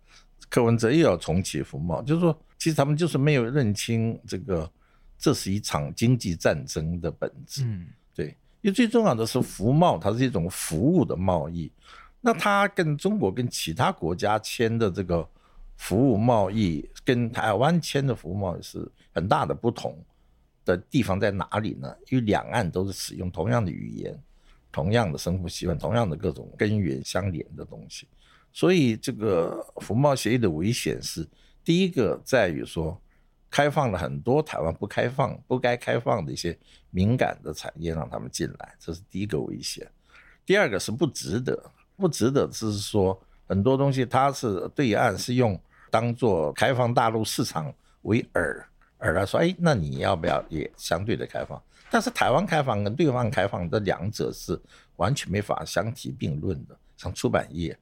[0.50, 4.70] 柯文哲又要重启服贸，就是说，其实他们就是没有认清这个，
[5.18, 7.64] 这是一场经济战争的本质。
[7.66, 8.28] 嗯，对，
[8.62, 11.72] 因为最重要的是服贸，它是一种服务的贸易。
[12.22, 15.28] 那它跟中国跟其他国家签的这个
[15.76, 19.98] 服务贸易，跟台湾签的服务贸易是很大的不同
[20.66, 21.94] 的地方在哪里呢？
[22.10, 24.18] 因为两岸都是使用同样的语言、
[24.72, 28.08] 同样的生活习惯、同样的各种根源相连的东西。
[28.58, 31.24] 所以，这个服贸协议的危险是，
[31.64, 33.00] 第一个在于说，
[33.52, 36.58] 开放了很多台湾不开放、不该开放的一些
[36.90, 39.88] 敏感的产业，让他们进来，这是第一个危险。
[40.44, 45.56] 第二个是不值得，不值得，就是说很多东西它是对岸是用
[45.92, 48.64] 当做开放大陆市场为饵，
[48.98, 51.62] 饵来说，哎，那你要不要也相对的开放？
[51.92, 54.60] 但是台湾开放跟对方开放这两者是
[54.96, 57.78] 完全没法相提并论的，像出版业。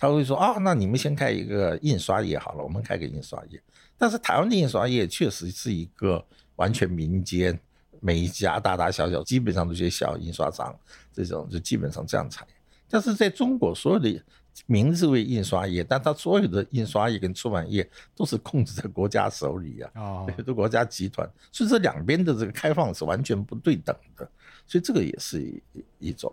[0.00, 3.62] 他会说啊，那你们先开一个印刷业好了，我们开个印刷业。
[3.98, 6.24] 但是台湾的印刷业确实是一个
[6.56, 7.60] 完全民间，
[8.00, 10.74] 每一家大大小小基本上都是小印刷厂，
[11.12, 12.54] 这种就基本上这样产业。
[12.88, 14.24] 但是在中国，所有的
[14.64, 24.26] 名字为印刷业，但它所有的印刷业跟出版业都是控制在国家手里啊，哦，都国家集团，所以这两边的这个开放是完全不对等的，
[24.66, 25.62] 所以这个也是一
[26.08, 26.32] 一种。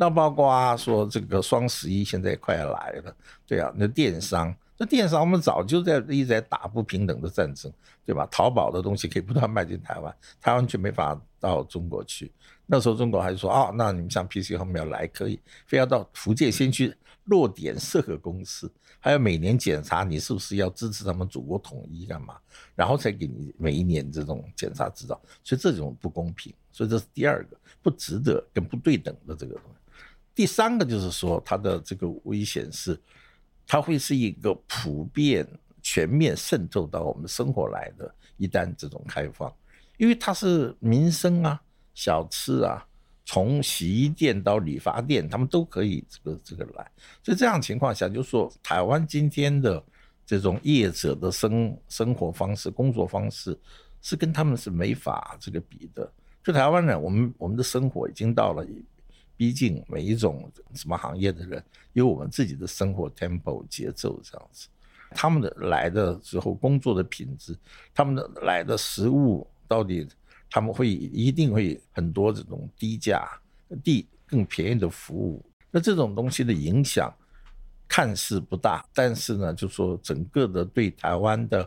[0.00, 3.14] 那包括说这个双十一现在快要来了，
[3.46, 7.70] 对啊，那电商，那电商我们早就在一直在打不平等的战争，
[8.06, 8.26] 对吧？
[8.30, 12.32] 淘宝的东西可以不断卖进台湾，台湾却没法到中国去。
[12.64, 22.38] 那时候中国还说啊、哦，那你们像 PC 后面要来可以，非要到福建先去落点设个公司，还要每年检查你是不是要支持他们祖国统一干嘛，
[22.74, 25.20] 然后才给你每一年这种检查执照。
[25.44, 29.79] 所以这种不公平，所以这是第二个不值得跟不对等的这个东西。
[30.40, 32.98] 第三个就是说，它的这个危险是，
[33.66, 35.46] 它会是一个普遍、
[35.82, 38.10] 全面渗透到我们生活来的。
[38.38, 39.54] 一旦这种开放，
[39.98, 41.60] 因为它是民生啊、
[41.92, 42.82] 小吃啊，
[43.26, 46.90] 从洗衣店到理发店，他们都可以这个这个来。
[47.22, 49.84] 所以这样情况下，就是说台湾今天的
[50.24, 53.54] 这种业者的生生活方式、工作方式，
[54.00, 56.10] 是跟他们是没法这个比的。
[56.42, 58.64] 就台湾人，我们我们的生活已经到了，
[59.40, 64.68] 毕竟每一种什么行业的人有我们自己的生活 tempo 节奏这样子。
[65.12, 67.56] 他们的来的时候工作的品质，
[67.94, 70.06] 他们的来的食物到底
[70.50, 73.26] 他们会一定会很多这种低价、
[73.82, 75.42] 低更便宜的服务。
[75.70, 77.10] 那这种东西的影响
[77.88, 81.66] 看似不大，但是呢，就说整个的对台湾的，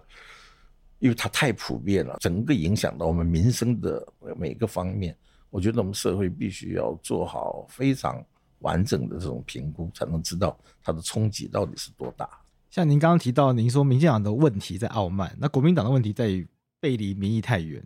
[0.99, 4.07] 因为它太普遍了，整个影响到我们民生的
[4.37, 5.17] 每个方面。
[5.53, 8.25] 我觉得我们社会必须要做好非常
[8.61, 12.27] 完整的这种评估，才能知道它的冲击到底是多大。
[12.71, 16.47] 像您刚刚提到，您说民进党的问题在傲慢，那国民党的问题在于
[16.79, 17.83] 背离民意太远。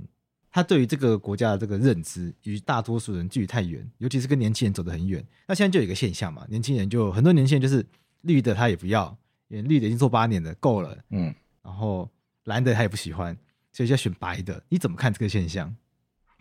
[0.49, 5.21] 他对于这个国家的这个认知与大多数人距离太远，尤其是跟年轻人走得很远。
[5.45, 7.85] 那现在就有一个现象嘛，年轻人就很多年轻人就是
[8.21, 9.15] 绿的他也不要，
[9.49, 12.09] 因为绿的已经做八年了，够了，嗯，然后
[12.45, 13.37] 蓝的他也不喜欢，
[13.73, 14.63] 所以就要选白的。
[14.69, 15.75] 你怎么看这个现象？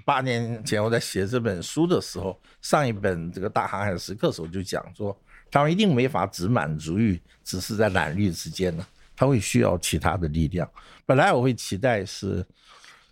[0.07, 5.15] 八年前我在写这本书的时候，上一本这个《大航海时刻》的时候就讲说。
[5.49, 10.69] 他们一定没法只满足于只是在蓝绿之间呢，他会需要其他的力量。
[11.07, 12.45] 本来我会期待是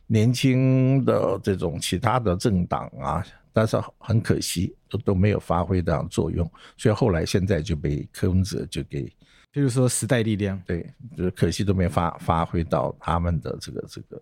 [0.08, 6.44] 年轻的这种其他的政党啊，但是很可惜都都没有发挥这样作用，
[6.76, 9.04] 所以后来现在就被柯文哲就给，
[9.52, 14.20] 比如说时代力量，对，就是可惜都没发发挥到他们的这个这个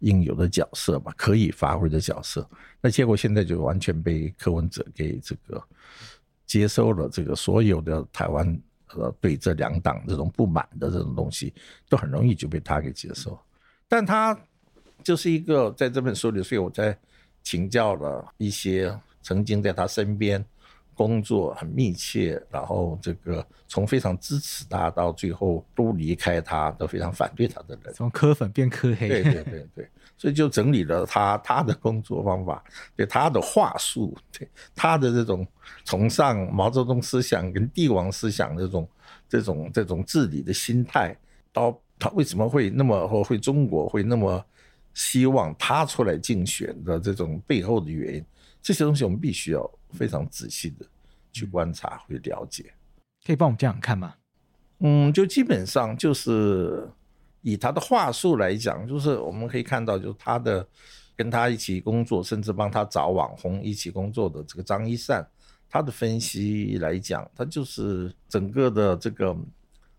[0.00, 2.48] 应有的角色吧，可以发挥的角色。
[2.80, 5.62] 那结果现在就完全被柯文哲给这个。
[6.46, 8.46] 接收了这个所有的台湾
[8.94, 11.52] 呃对这两党这种不满的这种东西，
[11.88, 13.36] 都很容易就被他给接受。
[13.88, 14.38] 但他
[15.02, 16.96] 就是一个在这本书里，所以我在
[17.42, 20.44] 请教了一些曾经在他身边
[20.94, 29.08] 工作很密切，然后这个从非常支持他到最后都离开他，都非常反对他的人，从科粉变科黑。
[29.08, 29.88] 对对对对。
[30.16, 32.62] 所以就整理了他他的工作方法，
[32.94, 35.44] 对他的话术，对他的这种
[35.84, 38.88] 崇尚毛泽东思想跟帝王思想这种
[39.28, 41.14] 这种这种治理的心态，
[41.52, 44.42] 到他为什么会那么或会中国会那么
[44.94, 48.24] 希望他出来竞选的这种背后的原因，
[48.62, 50.84] 这些东西我们必须要非常仔细的
[51.32, 52.74] 去观察，会了解。
[53.24, 54.14] 可以帮我们这样看吗？
[54.80, 56.86] 嗯，就基本上就是。
[57.46, 60.66] 以他的话术来讲，就是我们可以看到，就是他的
[61.14, 65.22] 跟他一起工作，甚至帮他找网红一起工作的这个张一善，
[65.68, 69.36] 他的分析来讲，他就是整个的这个，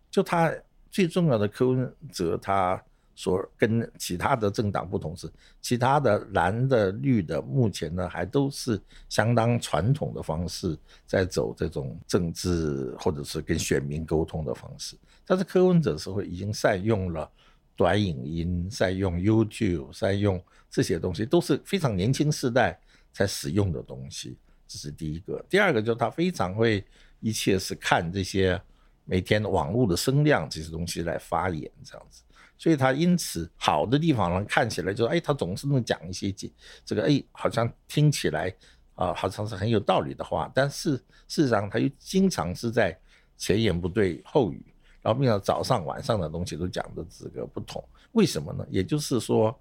[0.09, 0.51] 就他
[0.89, 2.83] 最重要的柯文哲，他
[3.15, 14.97] 所跟其他的政党不同是，其他的蓝的绿的，目前呢还都是相当传统的方式在走这种政治或者是跟选民沟通的方式。
[15.25, 17.31] 但是柯文哲时候已经善用了
[17.73, 22.77] 短影音，善用 YouTube，善用这些东西，都是非常年轻世代
[23.13, 24.37] 才使用的东西。
[24.67, 25.43] 这是第一个。
[25.49, 26.83] 第二个就是他非常会
[27.21, 28.61] 一切是看这些
[29.05, 32.23] 每天网络的声量这些东西来发言这样子。
[32.57, 36.51] 所以他因此好的地方呢，看起来就哎，他总是能讲一些这
[36.85, 38.53] 这个哎，好像听起来
[38.95, 40.91] 啊，好像是很有道理的话，但是
[41.27, 42.97] 事实上他又经常是在
[43.37, 44.65] 前言不对后语。
[45.01, 48.65] 然后，并且早上、晚上的东西都讲的这个不同，为什么呢？
[48.71, 49.55] 也就是说，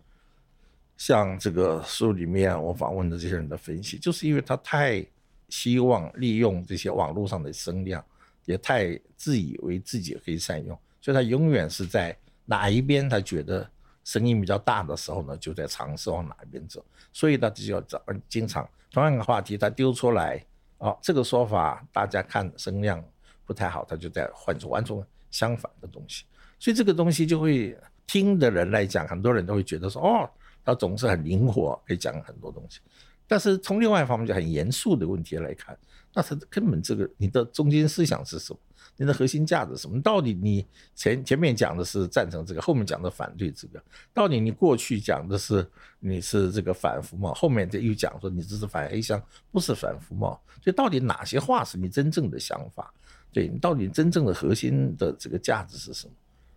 [0.96, 5.04] 像这个书里面我访问的这些人的分析，就是因为他太
[5.50, 8.02] 希望利用这些网络上的声量，
[8.46, 13.68] 也太自以为自己可以善用，所以他永远是在哪一边他觉得
[14.04, 16.85] 声音比较大的时候呢，就在尝试往哪一边走。
[17.12, 20.44] 所以他就要找经常同样的话题，他丢出来，
[20.78, 23.02] 哦，这个说法大家看声量
[23.44, 25.04] 不太好，他就在换出完全。
[25.30, 26.24] 相反的东西，
[26.61, 27.76] 所以这个东西就会
[28.07, 30.30] 听的人来讲，很多人都会觉得说，哦，
[30.64, 32.78] 他总是很灵活，可以讲很多东西。
[33.26, 35.76] 但是从另外一方面就很严肃的问题来看，
[36.14, 38.58] 那他根本这个你的中心思想是什么？
[38.96, 40.00] 你的核心价值是什么？
[40.00, 43.82] 到底你前前面讲的是赞成这个，后面讲的反对这个？
[44.12, 50.40] 到底你过去讲的是你是这个反服贸，后面又讲说你这是反黑箱，不是反服贸？
[50.62, 52.94] 所以到底哪些话是你真正的想法？
[53.32, 56.12] 对，你到底真正的核心的这个价值是什么？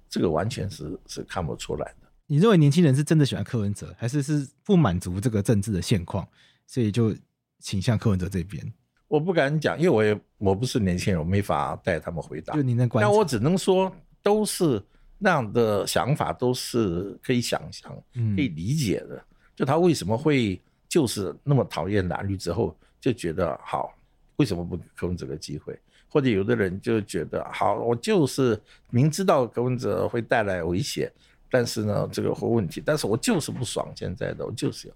[0.07, 2.07] 这个完全是是看不出来的。
[2.27, 6.27] 你认为年轻人是真的喜欢柯文哲，还是是不满足这个政治的现况，
[6.67, 7.15] 所以就
[7.59, 8.71] 倾向柯文哲这边？
[9.07, 12.53] 我不敢讲，因为我也我不是年轻人，我没法带他们回答。
[12.53, 14.81] 就您的观察，但我只能说，都是
[15.17, 17.91] 那样的想法，都是可以想象、
[18.35, 19.15] 可以理解的。
[19.15, 23.93] 嗯、就他为什么会就是那么讨厌蓝绿之后就觉得好，
[24.35, 25.77] 为什么不给柯文哲这个机会？
[26.09, 31.11] 或者有的人就觉得好，我就是明知道柯文哲会带来危险，
[31.51, 34.93] 但是呢，这个会问题，但是我就是不爽现在的，我就是要，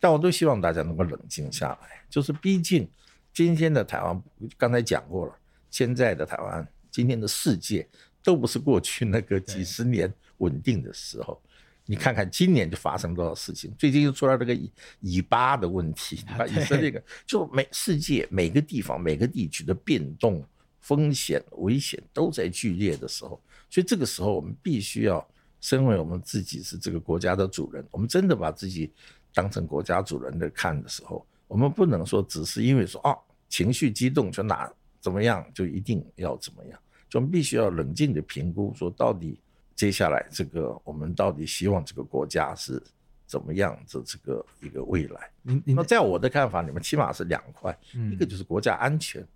[0.00, 2.88] 但我都希望大家能够冷静下来，就是毕竟
[3.32, 4.22] 今天的台湾，
[4.56, 5.34] 刚才讲过了，
[5.70, 7.86] 现在的台湾，今天的世界
[8.22, 11.40] 都不是过去那个几十年稳定的时候。
[11.86, 14.70] 你看看今年就发生多少事情，最近又出来这个以
[15.00, 20.44] 以巴的问题，啊以色列个就每世界每个地方每个地区的变动。
[20.80, 25.28] 风险、危险都在剧烈的时候，所以这个时候我们必须要
[25.60, 28.90] 身为我们自己是这个国家的主人，我们真的把自己
[29.34, 33.16] 当成国家主人的看的时候，我们不能说只是因为说啊
[33.48, 34.70] 情绪激动就哪
[35.00, 36.78] 怎么样就一定要怎么样，
[37.08, 39.40] 就必须要冷静的评估说到底
[39.74, 42.80] 接下来这个我们到底希望这个国家是
[43.26, 45.30] 怎么样的这个一个未来。
[45.64, 47.76] 那在我的看法里面，起码是两块，
[48.12, 49.26] 一个就是国家安全。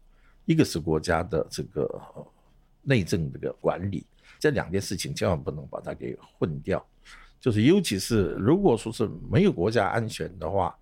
[0.45, 2.03] 一个是国家的这个
[2.83, 4.05] 内政这个管理，
[4.41, 6.85] 这两件事情千万不能把它给混掉。
[7.41, 10.77] 就是尤其是如果说是没有国家安全的话，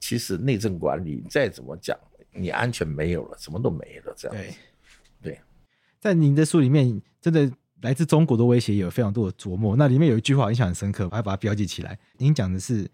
[0.00, 1.96] 其实内政管理再怎么讲，
[2.32, 4.12] 你安全没有了，什么都没了。
[4.16, 4.54] 这样对，
[5.22, 5.40] 对。
[6.00, 7.48] 在您的书里面，真的
[7.82, 9.76] 来自中国的威胁有非常多的琢磨。
[9.76, 11.96] 那里面有一句话印象很深刻，我还把它标记起来。
[12.16, 12.90] 您讲的是。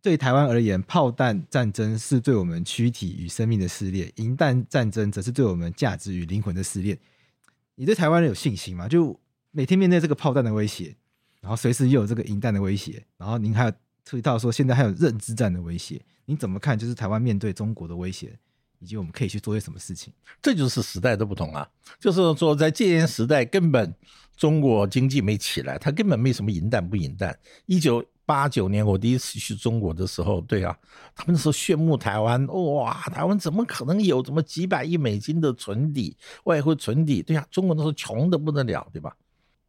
[0.00, 6.96] 对台湾而言，炮弹战争是对我们躯体与生命的撕裂；银弹战争则是对我们价值与灵魂的撕裂。
[7.74, 8.88] 你对台湾人有信心吗？
[8.88, 9.18] 就
[9.50, 10.94] 每天面对这个炮弹的威胁，
[11.40, 13.72] 然后随时又有这个银弹的威胁，然后您还有
[14.04, 16.78] 注意到说现在还有认知战的威胁，你怎么看？
[16.78, 18.38] 就是台湾面对中国的威胁，
[18.80, 20.12] 以及我们可以去做些什么事情？
[20.42, 21.66] 这就是时代的不同啊！
[21.98, 23.94] 就是说，在戒严时代，根本
[24.36, 27.34] 中国经济没起来，它根本没什么银弹不银弹。
[27.64, 30.78] 一九八九年我第一次去中国的时候，对啊，
[31.16, 36.14] 他们那时候炫目台湾，哇，台湾怎么可能有这么几百亿美金的存底，
[36.44, 37.22] 外汇存底？
[37.22, 39.16] 对呀，中国那时候穷得不得了，对吧？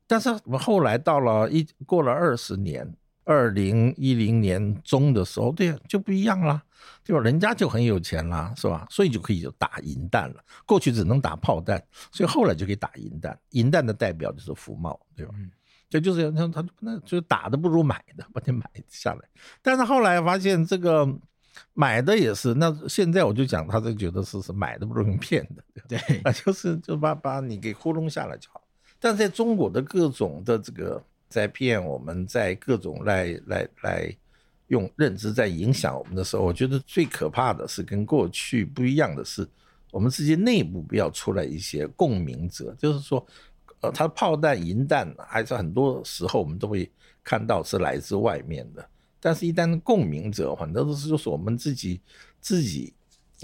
[0.06, 2.94] 但是我们后来到了一过了二十年，
[3.30, 6.64] 二零一零年中的时候，对呀，就不一样了，
[7.04, 7.22] 对吧？
[7.22, 8.88] 人家就很有钱了，是吧？
[8.90, 10.44] 所以就可以就打银弹了。
[10.66, 11.80] 过去只能打炮弹，
[12.12, 13.40] 所以后来就可以打银弹。
[13.52, 15.32] 银弹的代表就是福茂，对吧？
[15.38, 15.52] 嗯
[15.92, 19.22] 这就是他他那就打的不如买的，把你买下来。
[19.62, 21.08] 但是后来发现这个
[21.74, 28.62] 买的也是，那现在我就讲，他就觉得是是买的不如用骗的，对，啊 就是就把把你给糊弄下来就好。
[29.00, 34.18] 但在中国的各种的这个在骗我们，在各种来来来
[34.68, 39.48] 用认知在影响我们的时候，我觉得最可怕的是跟过去不一样的是，
[39.92, 43.26] 我们自己内部不要出来一些共鸣者，就是说。
[43.82, 46.92] 呃，它的炮弹、银弹还是很多时候我们都会
[47.24, 48.86] 看到是来自外面的，
[49.22, 52.02] 但是，一旦共鸣者，很多都是就是我们自己
[52.42, 52.94] 自己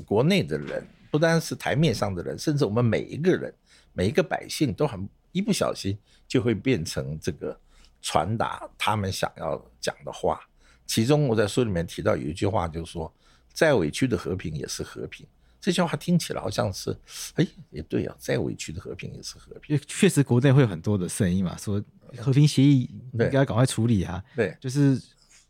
[0.05, 3.53] 国内的人，不单是台面上的人，甚至我们每一个人、
[3.93, 7.57] 每一个百姓都很一不小心就会变成这个
[8.05, 10.39] 传达他们想要讲的话。
[10.85, 13.11] 其中我在书里面提到有一句话，就是说，
[13.51, 15.25] 再委屈的和平也是和平。
[15.59, 16.95] 这句话听起来好像是，
[17.33, 19.75] 哎，也对啊，再委屈的和平也是和平。
[19.87, 21.83] 确实，国内会有很多的声音嘛，说
[22.19, 22.81] 和平协议
[23.13, 24.23] 应该赶快处理啊。
[24.35, 25.01] 对，就是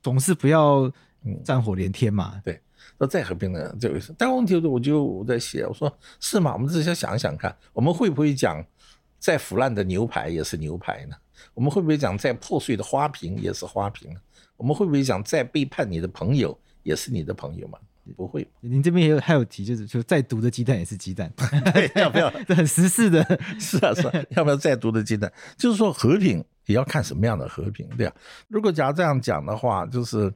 [0.01, 0.89] 总是不要
[1.43, 2.31] 战火连天嘛。
[2.35, 2.61] 嗯、对，
[2.97, 4.15] 那再和平呢，这回事。
[4.17, 6.53] 但问题是，我就我在写，我说是嘛？
[6.53, 8.65] 我们自己要想想看，我们会不会讲
[9.25, 11.15] 再腐烂的牛排也是牛排呢？
[11.55, 14.19] 我们会不会讲再破碎的花瓶也是花瓶呢？
[14.55, 17.79] 我们会不会讲再背叛你的朋友也是你的朋友嘛？
[18.15, 21.33] 不会，您这边也有还有提，就是就再毒的鸡蛋也是鸡蛋，
[21.97, 22.29] 要不要？
[22.47, 23.23] 这很时事的，
[23.59, 25.33] 是啊是啊，要不要再毒的鸡蛋？
[25.57, 28.13] 就是说和平也要看什么样的和平，对啊。
[28.47, 30.31] 如果假如这样讲的话，就是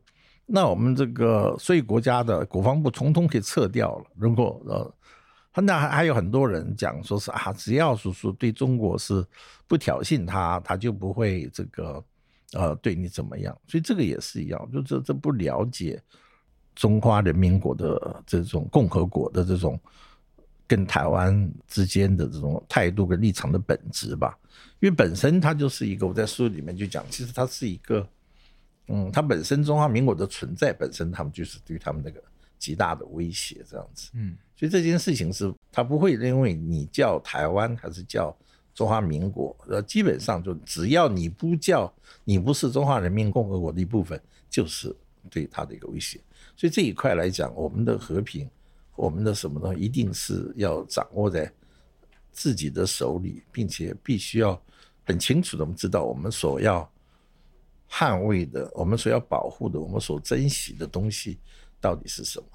[0.48, 4.06] 那我们这个所以国家的国防部统统可以撤掉了。
[4.18, 4.92] 如果呃，
[5.56, 9.26] 那还还有很多人讲说是啊，只要是说对中国是
[9.68, 12.04] 不挑衅他，他就不会这个
[12.54, 13.56] 呃对你怎么样。
[13.68, 16.02] 所以这个也是一样，就这这不了解。
[16.76, 19.78] 中华人民国的这种共和国的这种
[20.66, 24.38] 跟台湾之间的这种态度跟立场的本质吧，
[24.80, 28.08] 因为本身它就是一个，我在书里面就讲，其实它是一个，
[28.88, 32.24] 嗯，它本身中华民国的存在本身，他们就是对他们那个
[32.60, 38.38] 极大的威胁，这样子，嗯，所以这件事情是，他不会因为你叫台湾还是叫
[38.76, 41.92] 中华民国，呃，基本上就只要你不叫，
[42.24, 44.96] 你不是中华人民共和国的一部分，就是
[45.30, 46.20] 对他的一个威胁。
[46.56, 48.50] 所以这一块来讲，我们的和平，
[48.96, 51.52] 我们的什么东西，一定是要掌握在
[52.32, 54.62] 自己的手里，并且必须要
[55.06, 56.90] 很清楚的，我们知道我们所要
[57.90, 61.38] 捍卫的，我们所要保护的，我们所珍惜的东西
[61.80, 62.46] 到底是什么？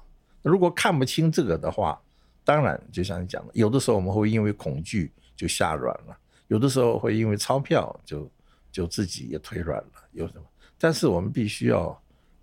[0.41, 1.99] 如果看不清这个的话，
[2.43, 6.17] 当然就像你讲的，有的时候我们会因为恐惧就下软了，
[6.47, 8.31] 有的时候会因为钞票就
[8.71, 10.43] 就自己也腿软了，有什么？
[10.77, 11.99] 但是我们必须要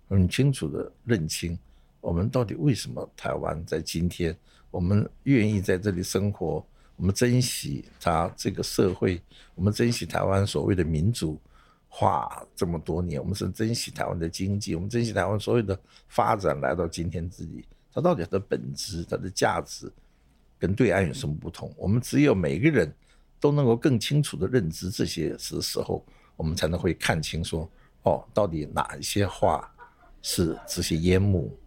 [0.09, 1.57] 很清楚的认清，
[2.01, 4.35] 我们到底为什么台湾在今天，
[4.69, 6.65] 我们愿意在这里生活，
[6.97, 9.21] 我们珍惜它这个社会，
[9.55, 11.39] 我们珍惜台湾所谓的民主
[11.95, 17.63] 化这么多年，我们是珍惜台湾的经济，我们珍惜台湾所有的发展来到今天这里，
[17.93, 19.93] 它到底它的本质、它的价值
[20.57, 21.71] 跟对岸有什么不同？
[21.77, 22.91] 我们只有每个人
[23.39, 26.03] 都能够更清楚的认知这些时时候，
[26.35, 27.69] 我们才能会看清说。
[28.05, 29.73] 哦，到底哪一些话
[30.21, 31.57] 是这些烟幕，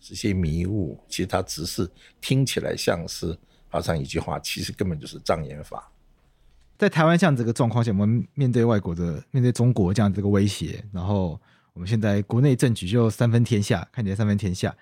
[0.00, 0.98] 这些迷雾？
[1.08, 1.88] 其实它只是
[2.20, 5.88] 听起来像是好像一句话，其实根本就是障眼法。
[6.78, 11.40] 在台湾这样这个状况下，我们面对外国的、面对中国这样这个威胁，然后
[11.72, 14.74] 我们现在国内政局就三分天下，看起来三分天下。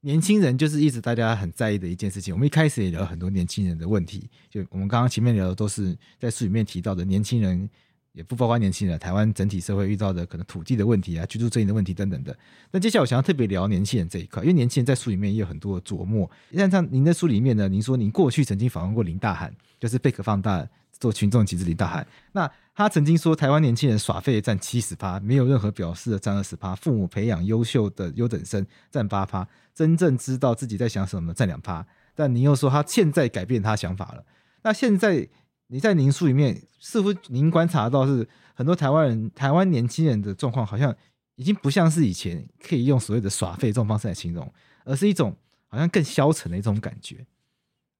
[0.00, 2.32] 年轻人就是一直大家很在意的一件事情。
[2.34, 7.68] 我们一开始也聊很多年轻人的问题，就我们刚刚前面聊的都是在书里面提到的年轻人。
[8.12, 12.34] 也不包括年轻人，台湾整体社会遇到的可能土地的问题啊、居住正义的问题等等的。
[12.70, 16.30] 那接下来我想要特别聊年轻人这一块，因为年轻人在书里面也有很多的琢磨。
[16.54, 20.66] 像像您的书里面呢，您说您过去曾经访问过林大涵，就是贝壳放大
[20.98, 22.06] 做群众集资林大涵。
[22.32, 31.86] 那他曾经说，台湾年轻人耍废占七十趴，没有任何表示的占二十趴，父母培养优秀的优等生占八趴，真正知道自己在想什么占两趴。
[32.14, 34.24] 但您又说他现在改变他想法了。
[34.62, 35.28] 那现在。
[35.68, 40.94] 你在您书里面似乎您观察到是很多台湾人、台湾年轻人的状况，好像
[41.34, 44.48] 已经不像是以前可以用所谓的耍废这种方式来形容，
[44.84, 45.34] 而是一种
[45.66, 47.26] 好像更消沉的一种感觉。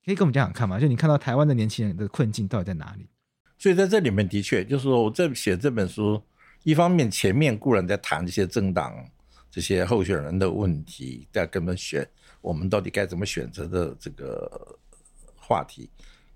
[0.06, 0.78] 可以跟我们讲讲看吗？
[0.78, 3.08] 就你看到台湾的年轻人的困境到底在哪里？
[3.58, 6.22] 所以在这里面的确就是说，我这写这本书，
[6.62, 8.94] 一方面前面固然在谈这些政党、
[9.50, 12.08] 这些候选人的问题，在根本选
[12.40, 14.78] 我们到底该怎么选择的这个
[15.34, 15.90] 话题。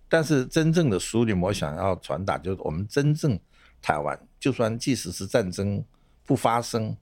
[0.09, 3.39] 但是真正的书里，我想要传达就是，我们真正
[3.81, 5.81] 台湾，就算即使是战争
[6.25, 6.97] 不发生，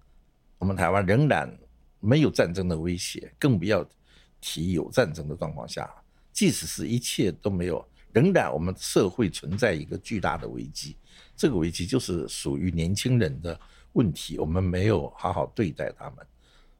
[0.59, 1.51] 我们台湾仍然
[1.99, 3.83] 没有战争的威胁，更不要
[4.39, 5.91] 提有战争的状况下，
[6.39, 10.97] 即使是一切都没有，仍然我们社会存在一个巨大的危机。
[11.35, 13.59] 这个危机就是属于年轻人的
[13.95, 16.25] 问题，我们没有好好对待他们，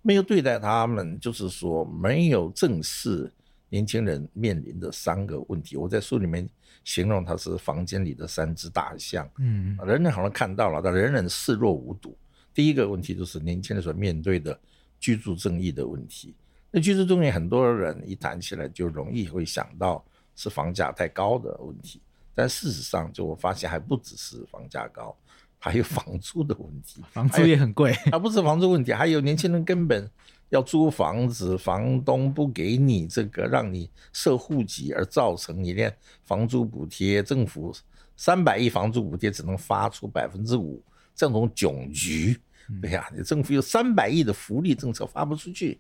[0.01, 3.29] 没有对待他们，就是说没有正视。
[3.69, 6.49] 年轻人面临的三个问题，我在书里面
[6.85, 9.29] 形容他是房间里的三只大象。
[9.41, 12.17] 嗯，人人好像看到了，但人人视若无睹。
[12.55, 14.57] 第一个问题就是年轻人所面对的
[15.01, 16.33] 居住正义的问题。
[16.71, 20.05] 那居住正义，很多人一谈起来就容易会想到
[20.37, 22.01] 是房价太高的问题，
[22.35, 25.17] 但事实上，就我发现还不只是房价高，
[25.59, 27.03] 还有房租的问题。
[27.13, 30.11] 房租也很贵， 还不是房租问题，还有年轻人根本。
[30.51, 35.95] 要租房子，房东不给你这个，让你设户籍，而造成你连
[36.25, 37.71] 房租补贴，政府
[38.17, 40.83] 三百亿房租补贴只能发出百分之五，
[41.15, 42.41] 这种窘局，
[42.81, 45.79] 对呀，你政府有三百亿的福利政策发不出去。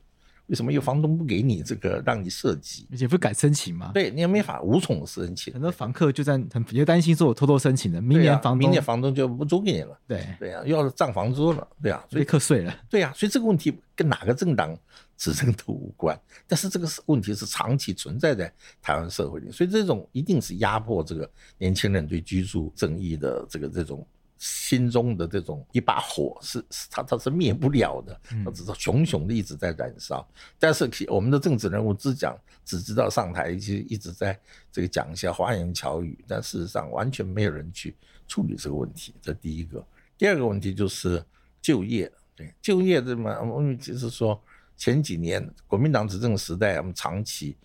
[0.49, 2.87] 为什么有房东不给你这个让你设计？
[2.91, 3.91] 而且不敢申请吗？
[3.95, 5.53] 对，你也没法无从申请。
[5.53, 9.99] 很多房客就在很也担心说，我偷偷申请了，明年房明年房东就不租给你了。
[10.07, 12.75] 对对啊，又要涨房租了，对啊，所以课税了。
[12.89, 14.77] 对啊，所以这个问题跟哪个政党
[15.17, 24.07] 执政都无关，但是这个问题是长期存在在台湾社会里，所以这种一定是压迫这个年轻人对居住正义的这个这种。
[24.39, 30.27] 心中的这种一把火是，是它它是灭不了的，它只是熊熊的一直在燃烧。
[30.59, 34.39] 但是我们的政治人物只讲只知道上台，就一直在
[34.71, 37.97] 这个讲一些花言巧语，但事实上完全没有人去
[38.29, 39.13] 处理这个问题。
[39.21, 39.85] 这第一个，
[40.17, 41.21] 第二个问题就是
[41.61, 42.11] 就业。
[42.37, 44.41] 对，就业这么，我们就是说
[44.77, 47.57] 前几年国民党执政时代，我们长期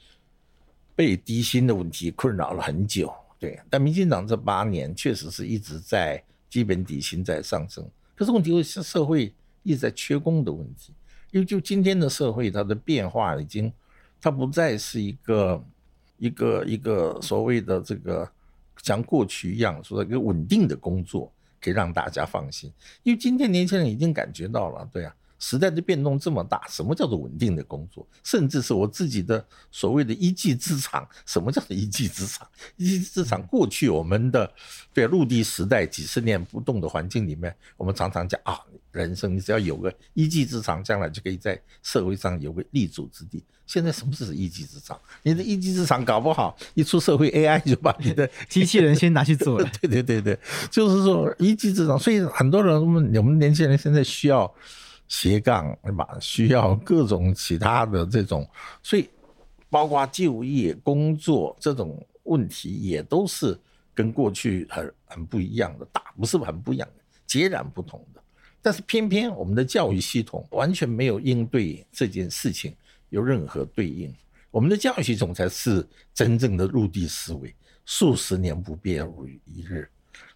[0.95, 3.13] 被低薪的问题困扰了很久。
[3.37, 6.23] 对，但民进党这八年确实是一直在。
[6.53, 7.83] 基本底薪在上升，
[8.15, 9.33] 可是问题是社会
[9.63, 10.93] 一直在缺工的问题，
[11.31, 13.73] 因为就今天的社会，它的变化已经，
[14.21, 15.65] 它不再是一个
[16.19, 18.31] 一个一个所谓的这个
[18.83, 28.07] 像过去一样说一个稳定的工作可以让大家放心，因为今天年轻人已经感觉到了，对啊，时代的变动这么大，什么叫做稳定的工作？
[28.23, 32.47] 甚至是我自己的所谓的一技之长，什么叫做一技之长？
[32.77, 34.49] 一技之长，过去我们的
[34.93, 38.57] 对陆地时代几十年不动的环境里面，我们常常讲啊，
[38.91, 43.43] 人生你只要有个一技之长，将来就可以在社会上有个立足之地。
[43.65, 44.97] 现在什么是一技之长？
[45.23, 49.69] 你的一技之长搞不好一出社会，AI 就把你的 机器人先拿去做了。
[49.81, 50.37] 对对对对，
[50.69, 51.97] 就是说一技之长。
[51.97, 54.53] 所以很多人，我们年轻人现在需要。
[55.07, 56.07] 斜杠对吧？
[56.19, 58.47] 需要各种其他的这种，
[58.81, 59.09] 所以
[59.69, 63.59] 包括就业、工作这种问题，也都是
[63.93, 68.21] 跟过去很很不一样的，大不是很不一样的，截然不同的。
[68.61, 72.73] 但是偏偏我们的教育系统完全没有应对这件事情
[73.09, 74.13] 有任何对应，
[74.51, 77.53] 我们的教育系统才是真正的陆地思维，
[77.85, 79.89] 数十年不变如一日。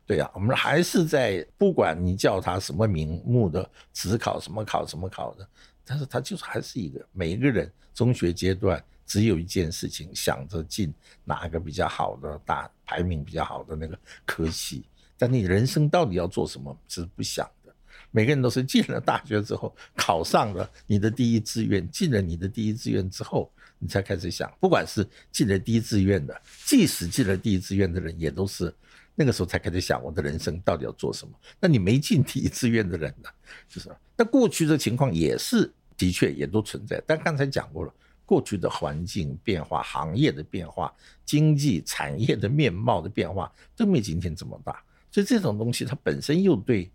[0.07, 5.45] 对呀、啊，我们还是在不管你叫他什么名目的只考什么考什么考的，
[5.83, 10.93] 但是他就是还是一个每一个人中学阶段只有一件事情，想着进
[11.25, 14.85] 哪个比较好的大排名比较好的那个科系，
[15.17, 17.73] 但你人生到底要做什么是不想的。
[18.09, 28.73] 每个人都是进了大学之后考上了你的第一志愿，进了你的第一志愿之后，你才开始想，不管是进了第一志愿的，即使进了第一志愿的人，也都是。
[29.19, 31.33] 那个时候才开始想我的人生到底要做什么？
[31.59, 33.27] 那你没进第一志愿的人呢？
[33.67, 37.01] 就是，那过去的情况也是的确也都存在。
[37.07, 37.91] 但刚才讲过了，
[38.27, 40.93] 过去的环境变化、行业的变化、
[41.25, 44.83] 经济产业的面貌的变化都没今天这么大。
[45.09, 46.87] 所以这种东西它本身又对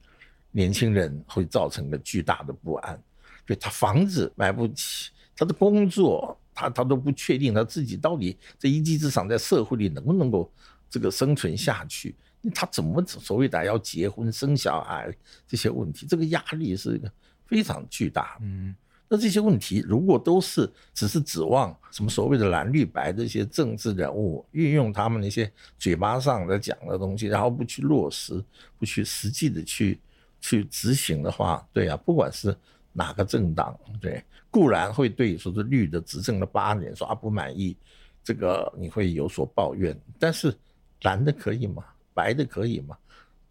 [0.53, 3.03] 年轻人会造成个巨大的不安。
[3.45, 10.49] 对，他房子买不起，他的工作他他都不确定他自己到底这一技之长在社会里能不能够。
[10.93, 12.15] 这个生存下去，
[12.55, 15.11] 他怎么所谓的要结婚生小孩
[15.49, 17.01] 这些问题，这个压力是
[17.47, 18.37] 非常巨大。
[18.43, 18.77] 嗯，
[19.09, 28.45] 那这些问题如果都是只是指望什么所谓的蓝绿白这些政治人物运用他们那些嘴巴上在讲的东西，然后不去落实，
[28.79, 29.99] 不去实际的去
[30.43, 32.55] 去执行的话，对啊，不管是
[32.93, 37.75] 哪个政党，对，固然会对说是绿的执政了八年说啊不满意，
[38.23, 40.55] 这个你会有所抱怨，但是。
[41.03, 41.85] 蓝的可以吗？
[42.15, 42.97] 白的可以吗？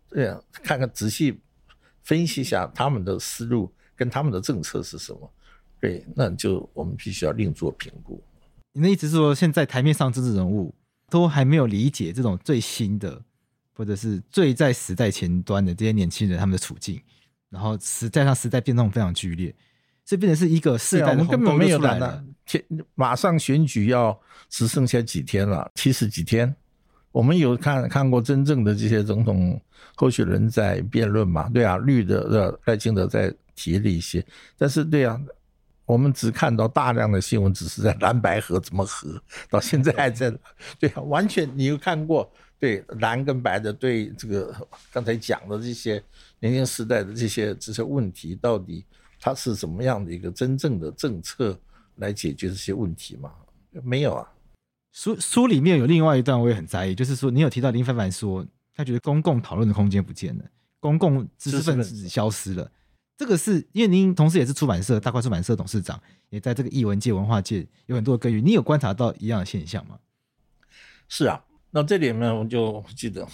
[0.09, 1.39] 这样，看看仔细
[2.03, 5.31] 分析一下他们的思路跟他们的政策是什么。
[5.79, 8.21] 对，那就我们必须要另做评估。
[8.73, 10.75] 你的意思是说，现在台面上政治人物
[11.09, 13.21] 都还没有理解这种最新的，
[13.73, 17.01] 或者是最在时代前端的这些年轻人他们的处境，
[17.49, 19.53] 然后时代上时代变动非常剧烈，
[20.05, 22.23] 这变成是一个世代的根本没有蓝的。
[22.45, 22.63] 天，
[22.95, 26.55] 马上选举要只剩下几天了，七十几天。
[27.11, 29.59] 我们有看看过真正的这些总统
[29.95, 31.49] 候选人在辩论嘛？
[31.49, 34.25] 对啊，绿的的赖清德在提了一些，
[34.57, 35.19] 但是对啊，
[35.85, 40.33] 我们只看到大量的新闻，只是在蓝白合怎么合，到现在还在，
[40.79, 44.55] 对啊，完全你有看过对蓝跟白的对这个
[44.91, 46.01] 刚才讲的这些
[46.39, 48.85] 年轻时代的这些这些问题，到底
[49.19, 51.59] 它是怎么样的一个真正的政策
[51.97, 53.31] 来解决这些问题吗？
[53.83, 54.27] 没有啊。
[54.91, 60.43] 书书里面有另外一段我也很在意，就是说你有提到林凡凡说他觉得公共讨论的空间不见了，
[60.79, 62.69] 公共知识分子消失了。
[63.17, 68.43] 这个是因为您同时也是出版社大块出版社董事长，也在这个艺文界文化界有很多的耕耘。
[68.45, 69.99] 你有观察到一样的现象吗？
[71.07, 73.27] 是啊，那这里面我就记得，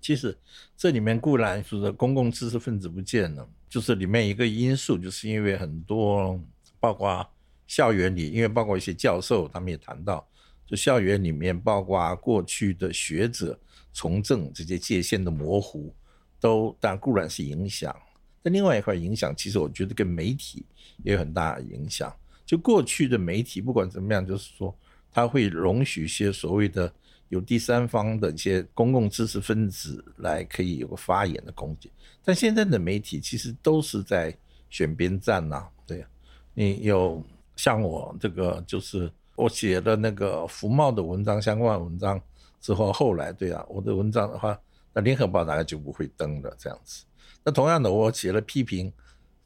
[0.00, 0.36] 其实
[0.76, 6.40] 这里面固然说的公共知识分子不见了，就是里面一个因素，就是因为很多
[6.80, 7.28] 包括
[7.66, 10.26] 校园里，因为包括一些教授他们也谈到。
[10.66, 13.56] 就校园里面，包括过去的学者
[13.92, 15.94] 从政这些界限的模糊，
[16.40, 17.94] 都当然固然是影响。
[18.42, 20.66] 但另外一块影响，其实我觉得跟媒体
[21.04, 22.12] 也有很大的影响。
[22.44, 24.76] 就过去的媒体，不管怎么样，就是说
[25.12, 26.92] 它会容许一些所谓的
[27.28, 31.90] 有第三方的一些公共知识分子来可以有个发言的空间。
[32.24, 34.36] 但现在的媒体其实都是在
[34.68, 36.04] 选边站呐，对，
[36.54, 37.22] 你有
[37.54, 39.08] 像我这个就是。
[39.36, 42.18] 我写了那个福茂的文章，相关文章
[42.58, 44.58] 之后，后来对啊，我的文章的话，
[44.94, 47.04] 那联合报大概就不会登了这样子。
[47.44, 48.90] 那同样的，我写了批评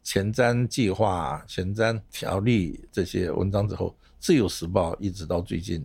[0.05, 5.85] 前瞻计划、前瞻条例这些文章之后，自由时报一直到最近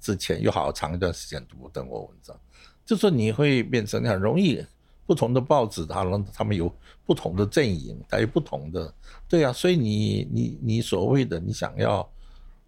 [0.00, 2.38] 之前有好长一段时间都不登我文章，
[2.84, 4.64] 就说你会变成很容易
[5.04, 6.72] 不同的报纸，它他们有
[7.04, 8.94] 不同的阵营，它有不同的
[9.28, 12.08] 对啊，所以你你你所谓的你想要。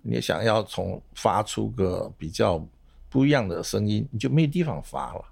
[0.02, 2.64] 你想要从发出个比较
[3.08, 5.24] 不一样的声音，你就没有地方发了，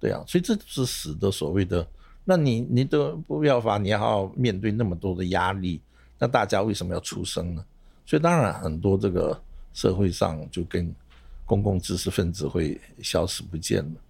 [0.00, 1.86] 对啊，所以这就是使得所谓的，
[2.24, 5.80] 那你你都不要发，你要面对那么多的压力，
[6.18, 7.64] 那大家为什么要出声呢？
[8.04, 9.40] 所以当然很多这个
[9.74, 10.92] 社会上就跟
[11.44, 14.00] 公共知识分子会消失不见了，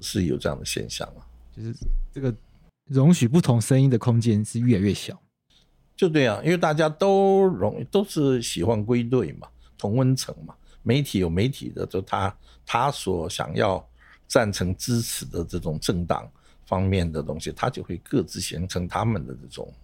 [0.00, 1.26] 是有这样的现象啊。
[1.56, 1.74] 就是
[2.12, 2.34] 这个
[2.88, 5.20] 容许不同声音的空间是越来越小。
[5.98, 10.54] 就这样，因为大家都容易都是喜欢归队嘛，同温层嘛。
[10.84, 12.34] 媒体有媒体的，就他
[12.64, 13.84] 他所想要
[14.28, 16.30] 赞成支持的这种政党
[16.64, 19.74] 方面的东西，他就会各自形成他们的这种，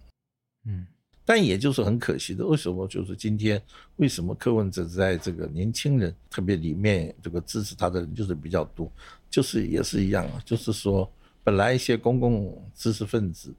[0.65, 0.87] 嗯。
[1.25, 3.61] 但也就是很可惜的，为什么就是今天
[3.97, 8.89] 为什么柯文哲在这个年轻人特别里面这个支持他的人就是比较多，
[9.29, 11.11] 就是也是一样啊，就是说
[11.43, 13.53] 本来一些公共知识分子。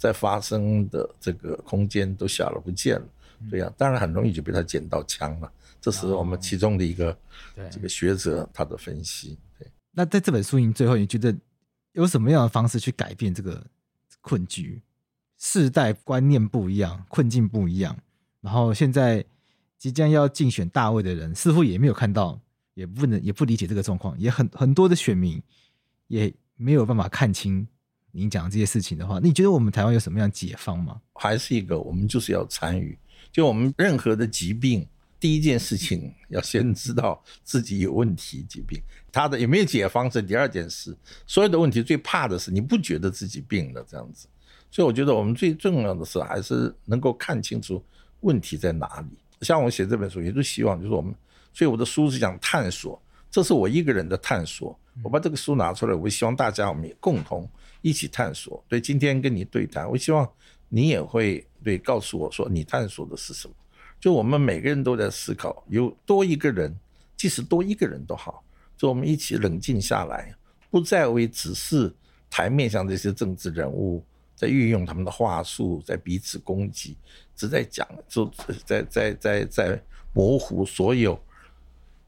[0.00, 3.06] 在发生的这个空间都小了不见了，
[3.50, 5.52] 对呀、啊，当然很容易就被他捡到枪了。
[5.78, 7.14] 这是我们其中的一个
[7.70, 9.36] 这个学者他的分析。
[9.58, 11.36] 对，那在这本书你最后你觉得
[11.92, 13.62] 有什么样的方式去改变这个
[14.22, 14.80] 困局？
[15.36, 17.94] 世代观念不一样，困境不一样，
[18.40, 19.22] 然后现在
[19.76, 22.40] 即将要竞选大位的人似乎也没有看到，
[22.72, 25.42] 也不能也不理解这个状况，也很很多的选民
[26.06, 27.68] 也没有办法看清。
[28.12, 31.00] 您讲这些事情的话，你觉得我们台湾有什么样解方吗？
[31.14, 32.98] 还是一个，我们就是要参与。
[33.32, 34.86] 就我们任何的疾病，
[35.20, 38.80] 第一件事情要先知道自己有问题，疾病
[39.12, 40.96] 它的有没有解方是第二件事。
[41.26, 44.26] 所有的问题最怕的是你不觉得自己病了这样子。
[44.70, 47.82] 所以我觉得我们最重要的是还是能够看清楚
[48.20, 49.18] 问题在哪里。
[49.42, 51.14] 像我写这本书，也就希望就是我们，
[51.52, 53.00] 所以我的书是讲探索，
[53.30, 54.78] 这是我一个人的探索。
[55.02, 57.48] 我把这个书拿出来，我希望大家我们也共同。
[57.82, 58.62] 一起探索。
[58.68, 60.28] 对，今天跟你对谈，我希望
[60.68, 63.54] 你也会对告诉我说，你探索的是什么？
[64.00, 66.74] 就我们每个人都在思考，有多一个人，
[67.16, 68.42] 即使多一个人都好，
[68.76, 70.34] 就我们一起冷静下来，
[70.70, 71.92] 不再为只是
[72.30, 74.02] 台面上这些政治人物
[74.34, 76.96] 在运用他们的话术，在彼此攻击，
[77.36, 78.30] 只在讲，就
[78.64, 79.82] 在在在在
[80.14, 81.20] 模糊所有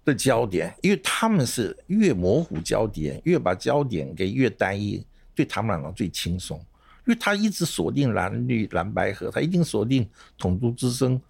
[0.04, 5.04] 的焦点，因为他们是越模糊焦点，越把焦点给越单一。
[5.34, 6.58] 对他们来讲最轻松，
[7.06, 11.20] 因为他一直锁定蓝绿蓝白合，他一定锁定统独之声，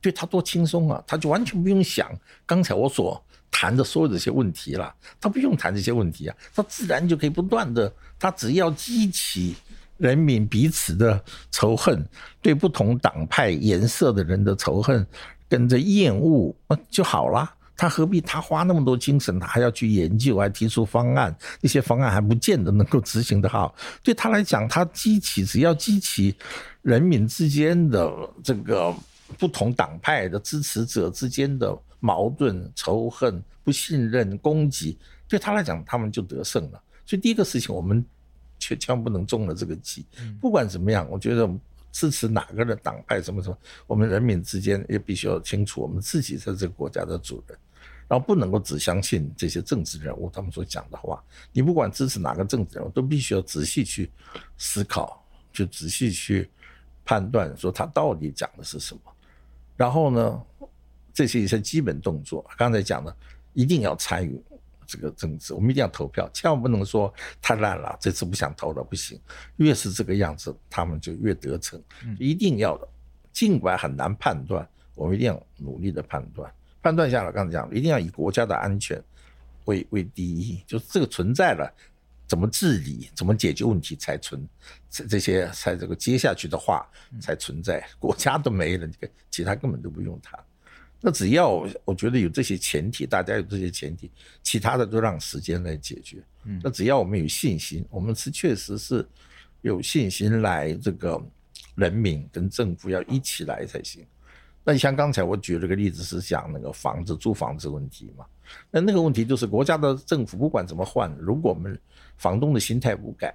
[0.00, 1.02] 对他多轻松啊！
[1.06, 2.10] 他就完全不用想
[2.46, 9.56] 刚才我所谈的所有这些问题了，他不用谈这些问题啊，他自然就可以不断的，他只要激起
[9.96, 11.20] 人民彼此的
[11.50, 12.06] 仇恨，
[12.40, 15.04] 对不同党派颜色的人的仇恨
[15.48, 16.54] 跟着厌恶
[16.90, 17.54] 就好了。
[17.78, 23.72] 他何必他花那么多精神，他还要去研究，还提出方案，那些方案还不见得能够执行得好。
[24.02, 26.34] 对他来讲，他激起只要激起
[26.82, 28.12] 人民之间的
[28.42, 28.92] 这个
[29.38, 34.98] 不同党派的支持者之间的矛盾、仇恨、不信任、攻击，
[35.28, 36.82] 对他来讲，他们就得胜了。
[37.06, 38.04] 所以第一个事情，我们
[38.58, 40.04] 却千万不能中了这个计。
[40.40, 41.48] 不管怎么样，我觉得
[41.92, 43.56] 支持哪个的党派什么什么，
[43.86, 47.56] 我们人民之间也必须要清楚，我们自己是这个国家的主人。
[48.08, 54.10] 然后不能够只相信这些政治人物他们所讲的话，你不管支持哪个政治人物，都必须要仔细去
[54.56, 56.50] 思考，就仔细去
[57.04, 59.00] 判断，说他到底讲的是什么。
[59.76, 60.42] 然后呢，
[61.12, 63.14] 这些一些基本动作，刚才讲的，
[63.52, 64.42] 一定要参与
[64.86, 69.20] 这个政治，我们一定要投票，千万不能说太烂了，这次不想投了，不行。
[69.56, 71.78] 越是这个样子，他们就越得逞。
[72.18, 72.80] 一定要，
[73.32, 76.50] 尽管很难判断，我们一定要努力的判断。
[76.82, 79.02] 判断下来，刚才讲，一定要以国家的安全
[79.64, 81.72] 为为第一，就是这个存在了，
[82.26, 84.46] 怎么治理，怎么解决问题才存，
[84.88, 86.88] 这这些才这个接下去的话
[87.20, 87.86] 才存在。
[87.98, 90.38] 国家都没了，这个其他根本都不用谈。
[91.00, 94.10] 那只要我觉得有这些前提，大家有这些前提，
[94.42, 96.20] 其他的都让时间来解决。
[96.62, 99.06] 那只要我们有信心，我们是确实是
[99.60, 101.22] 有信心来这个
[101.76, 104.04] 人民跟政府要一起来才行。
[104.68, 108.26] 那你像刚才我举了个例子，是讲那个房子租房子问题嘛？
[108.70, 111.80] 那那个问题就是国家的政府不管怎么换，如果我们
[112.18, 113.34] 房东的心态不改，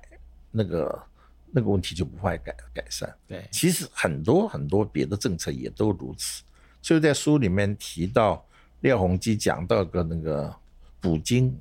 [0.51, 1.03] 那个
[1.49, 3.11] 那个问题就不会改改善。
[3.27, 6.43] 对，其实很多很多别的政策也都如此。
[6.84, 8.45] 所以在书里面提到
[8.81, 10.55] 廖鸿基讲到个那个
[11.01, 11.59] 捕鲸、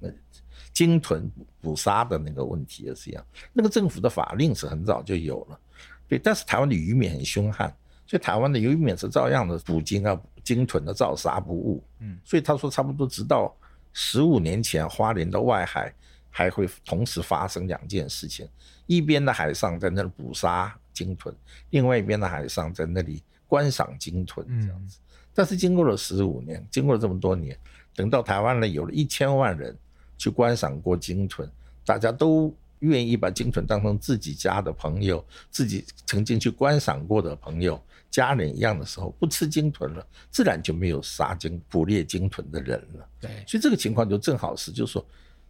[0.74, 1.30] 鲸豚
[1.62, 3.24] 捕杀的那个问题也是一样。
[3.54, 5.58] 那个政府的法令是很早就有了，
[6.06, 7.74] 对，但是台湾的渔民很凶悍。
[8.12, 11.82] 所以台湾的渔民是照样的捕鲸啊，鲸豚的照杀不误。
[12.00, 13.50] 嗯，所以他说差不多直到
[13.94, 15.90] 十五年前，花莲的外海
[16.28, 18.46] 还会同时发生两件事情：
[18.84, 21.34] 一边的海上在那里捕杀鲸豚，
[21.70, 24.98] 另外一边的海上在那里观赏鲸豚这样子。
[25.32, 27.58] 但是经过了十五年，经过了这么多年，
[27.96, 29.74] 等到台湾呢有了一千万人
[30.18, 31.50] 去观赏过鲸豚，
[31.86, 37.82] 大家都愿意把鲸豚当成自己家的朋友，自己曾经去观赏过的朋友、
[38.12, 43.08] 家人一样的时候，不吃鲸豚了，自然就没有杀鲸、捕猎鲸豚的人了。
[43.18, 45.04] 对，所以这个情况就正好是，就是说，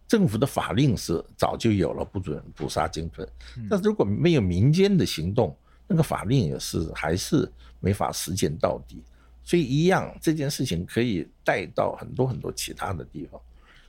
[0.07, 3.27] 政府的法令是早就有了，不准捕杀鲸豚，
[3.69, 5.55] 但是如果没有民间的行动，
[5.87, 7.51] 那个法令也是还是
[7.81, 9.03] 没法实践到底。
[9.43, 13.39] 所以一样，这件事情可以带到很多很多其他的地方。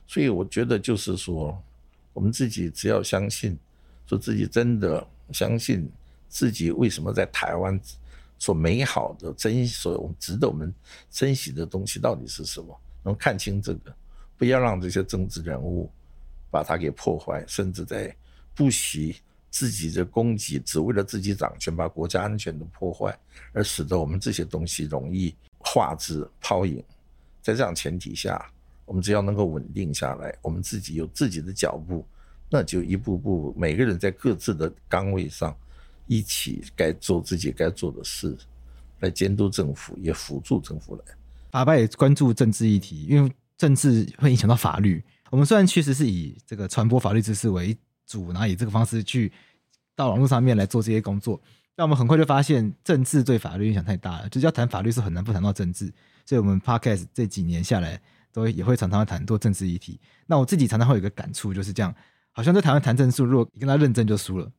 [0.05, 1.57] 所以我觉得就是说，
[2.11, 3.57] 我们自己只要相信，
[4.05, 5.89] 说自己真的相信
[6.27, 7.79] 自己为什么在台湾
[8.37, 10.73] 所美好的珍惜，所值得我们
[11.09, 13.95] 珍惜的东西到底是什么，能看清这个，
[14.37, 15.89] 不要让这些政治人物
[16.51, 18.15] 把它给破坏，甚至在
[18.53, 19.17] 不惜
[19.49, 23.17] 自己的攻击，只为了自己掌权，把国家安全都破坏，
[23.53, 26.83] 而使得我们这些东西容易化之泡影。
[27.41, 28.51] 在这样前提下，
[28.85, 32.05] 我们只要能够稳定下来，我们自己有自己的脚步，
[32.49, 35.55] 那就一步步，每个人在各自的岗位上，
[36.07, 38.35] 一起该做自己该做的事，
[38.99, 41.01] 来监督政府，也辅助政府来。
[41.51, 45.03] 法白也关注政治议题，因为政治会影响到法律。
[45.29, 49.31] 我们虽然确实是以这个传播法律知识为主，然后以这个方式去
[49.95, 51.41] 到网络上面来做这些工作，
[51.75, 55.93] 但我们很快就发现政治对法律影响太大了，就是要谈法律是很难不谈到政治。
[56.25, 58.01] 所以，我们 Podcast 这几年下来。
[58.35, 59.97] 都也会常常谈多政治议题。
[60.25, 61.95] 那我自己常常会有一个感触，就是这样，
[62.33, 64.51] 好像在台湾谈政治，如果跟他认真就输了。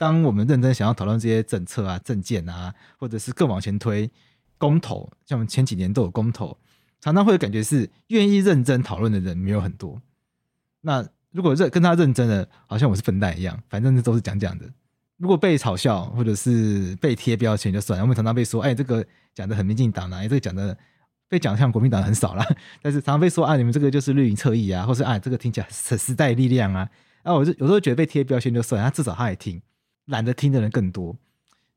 [0.00, 4.10] 当我们认真想要讨论这些政策啊、政见啊，或者是更往前推
[4.56, 6.56] 公投，像我们前几年都有公投，
[7.02, 10.00] 常常会感觉是愿意认真讨论的人没有很多。
[10.80, 14.64] 那如果认跟他认真的，好像我是笨蛋一样，反正这都是讲讲的。
[15.18, 20.76] 如果被嘲笑或者是被贴标签就算了，我们常常被说，哎，这个讲的很民进党啊，哎，这个讲的。
[21.28, 22.44] 被讲像国民党很少了，
[22.82, 26.90] 但是常常被说啊，你们这个就是绿营侧翼啊，或是啊，这个听起来很时代力量啊。
[27.22, 29.62] 啊，我就有时候觉得被贴标签就算，他至少他也听，
[30.06, 31.16] 懒得听的人更多。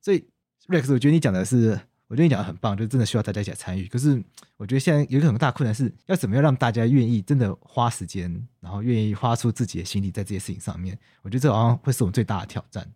[0.02, 0.24] 所以
[0.68, 3.86] Rex，我觉得你讲的是，我觉得你讲的很棒，就真的需要大家一起来参与。
[3.88, 4.22] 可是
[4.58, 10.98] 我觉得现在有一个很大困难是，要怎么样让大家愿意真的花时间，然后愿意花出自己的心力在这些事情上面。
[11.22, 12.88] 我觉得这好像会是我们最大的挑战。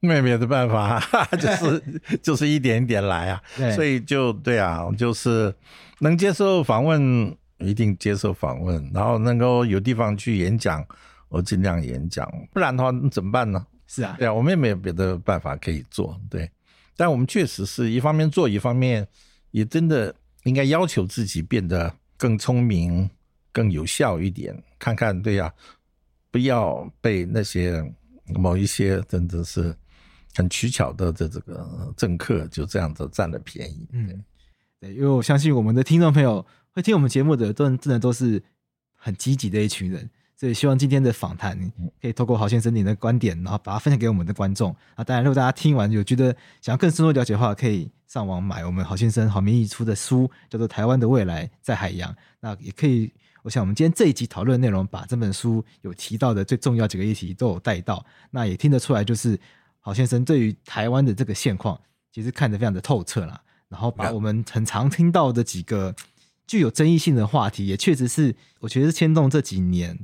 [0.00, 1.00] 那没有办法，
[1.36, 3.42] 就是就是一点一点来啊。
[3.74, 5.52] 所以就对啊，就是
[6.00, 10.86] 能接受访问，一定接受访问，然后能够有地方去演讲，
[11.28, 12.30] 我尽量演讲。
[12.52, 13.66] 不然的话怎么办呢？
[13.88, 16.16] 是啊，对啊，我们也没有别的办法可以做。
[16.30, 16.48] 对，
[16.96, 19.04] 但我们确实是一方面做，一方面
[19.50, 20.14] 也真的
[20.44, 23.10] 应该要求自己变得更聪明、
[23.50, 24.56] 更有效一点。
[24.78, 25.52] 看看，对呀，
[26.30, 27.82] 不要被那些
[28.26, 29.74] 某一些真的是。
[30.34, 34.24] 很取巧的这这个政客就这样子占了便宜，嗯，
[34.78, 38.40] 对，因为我相信我们的听众朋友会听我们节目的，都真的都是
[38.92, 40.08] 很积极的一群人，
[40.38, 41.58] 所以希望今天的访谈
[42.00, 45.02] 可以透过郝先生您的观点，然后把它分享给我们的观众啊。
[45.02, 52.12] 当然，如果大家听完有觉得想要更深入了解的话，可以上网买我们郝先生郝明义出的书，叫做《台湾的未来在海洋》。
[52.40, 53.12] 那也可以，
[53.42, 59.38] 我想我们今天这一集讨论的内容，把这本书有提到的最重要几个议题都有带到，那也听得出来就是。
[59.80, 61.80] 郝先生对于台湾的这个现况，
[62.12, 63.40] 其实看得非常的透彻啦。
[63.70, 65.94] 然后把我们很常听到的几个
[66.46, 69.98] 具有争议性的话题，也确实是我觉得是牵动这几年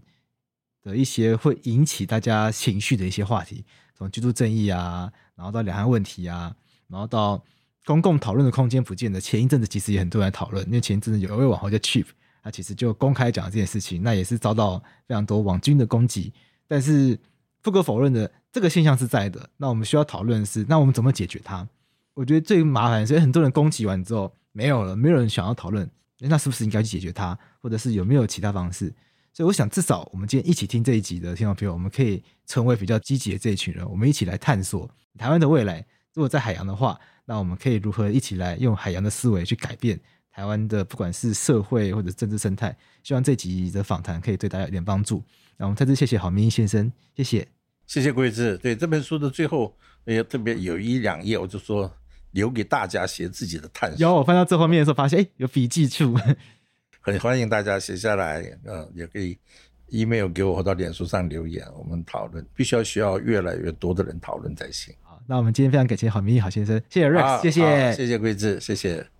[0.85, 3.65] 的一些会引起大家情绪的一些话题，
[3.97, 6.55] 从居住正义啊，然后到两岸问题啊，
[6.87, 7.43] 然后到
[7.85, 9.21] 公共讨论的空间不见得。
[9.21, 12.07] 前一阵子其实也很多人讨论，因为前一阵子有一位网红叫 Cheap，
[12.43, 14.79] 他其实就公开讲了这件事情，那也是遭到
[15.09, 16.33] 非常多网军的攻击，
[16.69, 17.19] 但是
[17.61, 18.31] 不可否认的。
[18.53, 21.67] 这个现象是在的，那我们需要讨论的是，那我们怎么解决它？
[22.15, 28.95] 我觉得最麻烦，所以很多人攻击完之后没有了，没有人想要讨论，那是不是应该去解决它，或者是有没有其他方式？
[29.35, 35.85] 所以我想，至少我们今天一起听这一集的听众朋友，我们可以成为比较积极的这一群人，我们一起来探索台湾的未来。
[36.15, 39.99] 如果在海洋的话，那我们可以如何一起来用海洋的思维去改变
[40.31, 42.77] 台湾的不管是社会或者政治生态？
[43.03, 45.21] 希望这集的访谈可以对大家有点帮助。
[45.57, 47.49] 那我们再次谢谢郝明义先生，谢谢。
[47.89, 48.57] 谢谢贵智。
[48.59, 51.93] 对这本书的最后，也特别有一两页，我就说
[52.31, 53.99] 留给大家写自己的探索。
[53.99, 56.17] 有我翻到最后面的时候，发现哎，有笔记处，
[57.05, 59.37] 很欢迎大家写下来，嗯，也可以
[59.89, 62.43] email 给我或到脸书上留言，我们讨论。
[62.57, 64.95] 必须要需要越来越多的人讨论才行。
[65.03, 69.14] 好，那我们今天非常感谢郝明义郝先生，谢谢 Rex，谢谢，谢谢桂志，谢谢。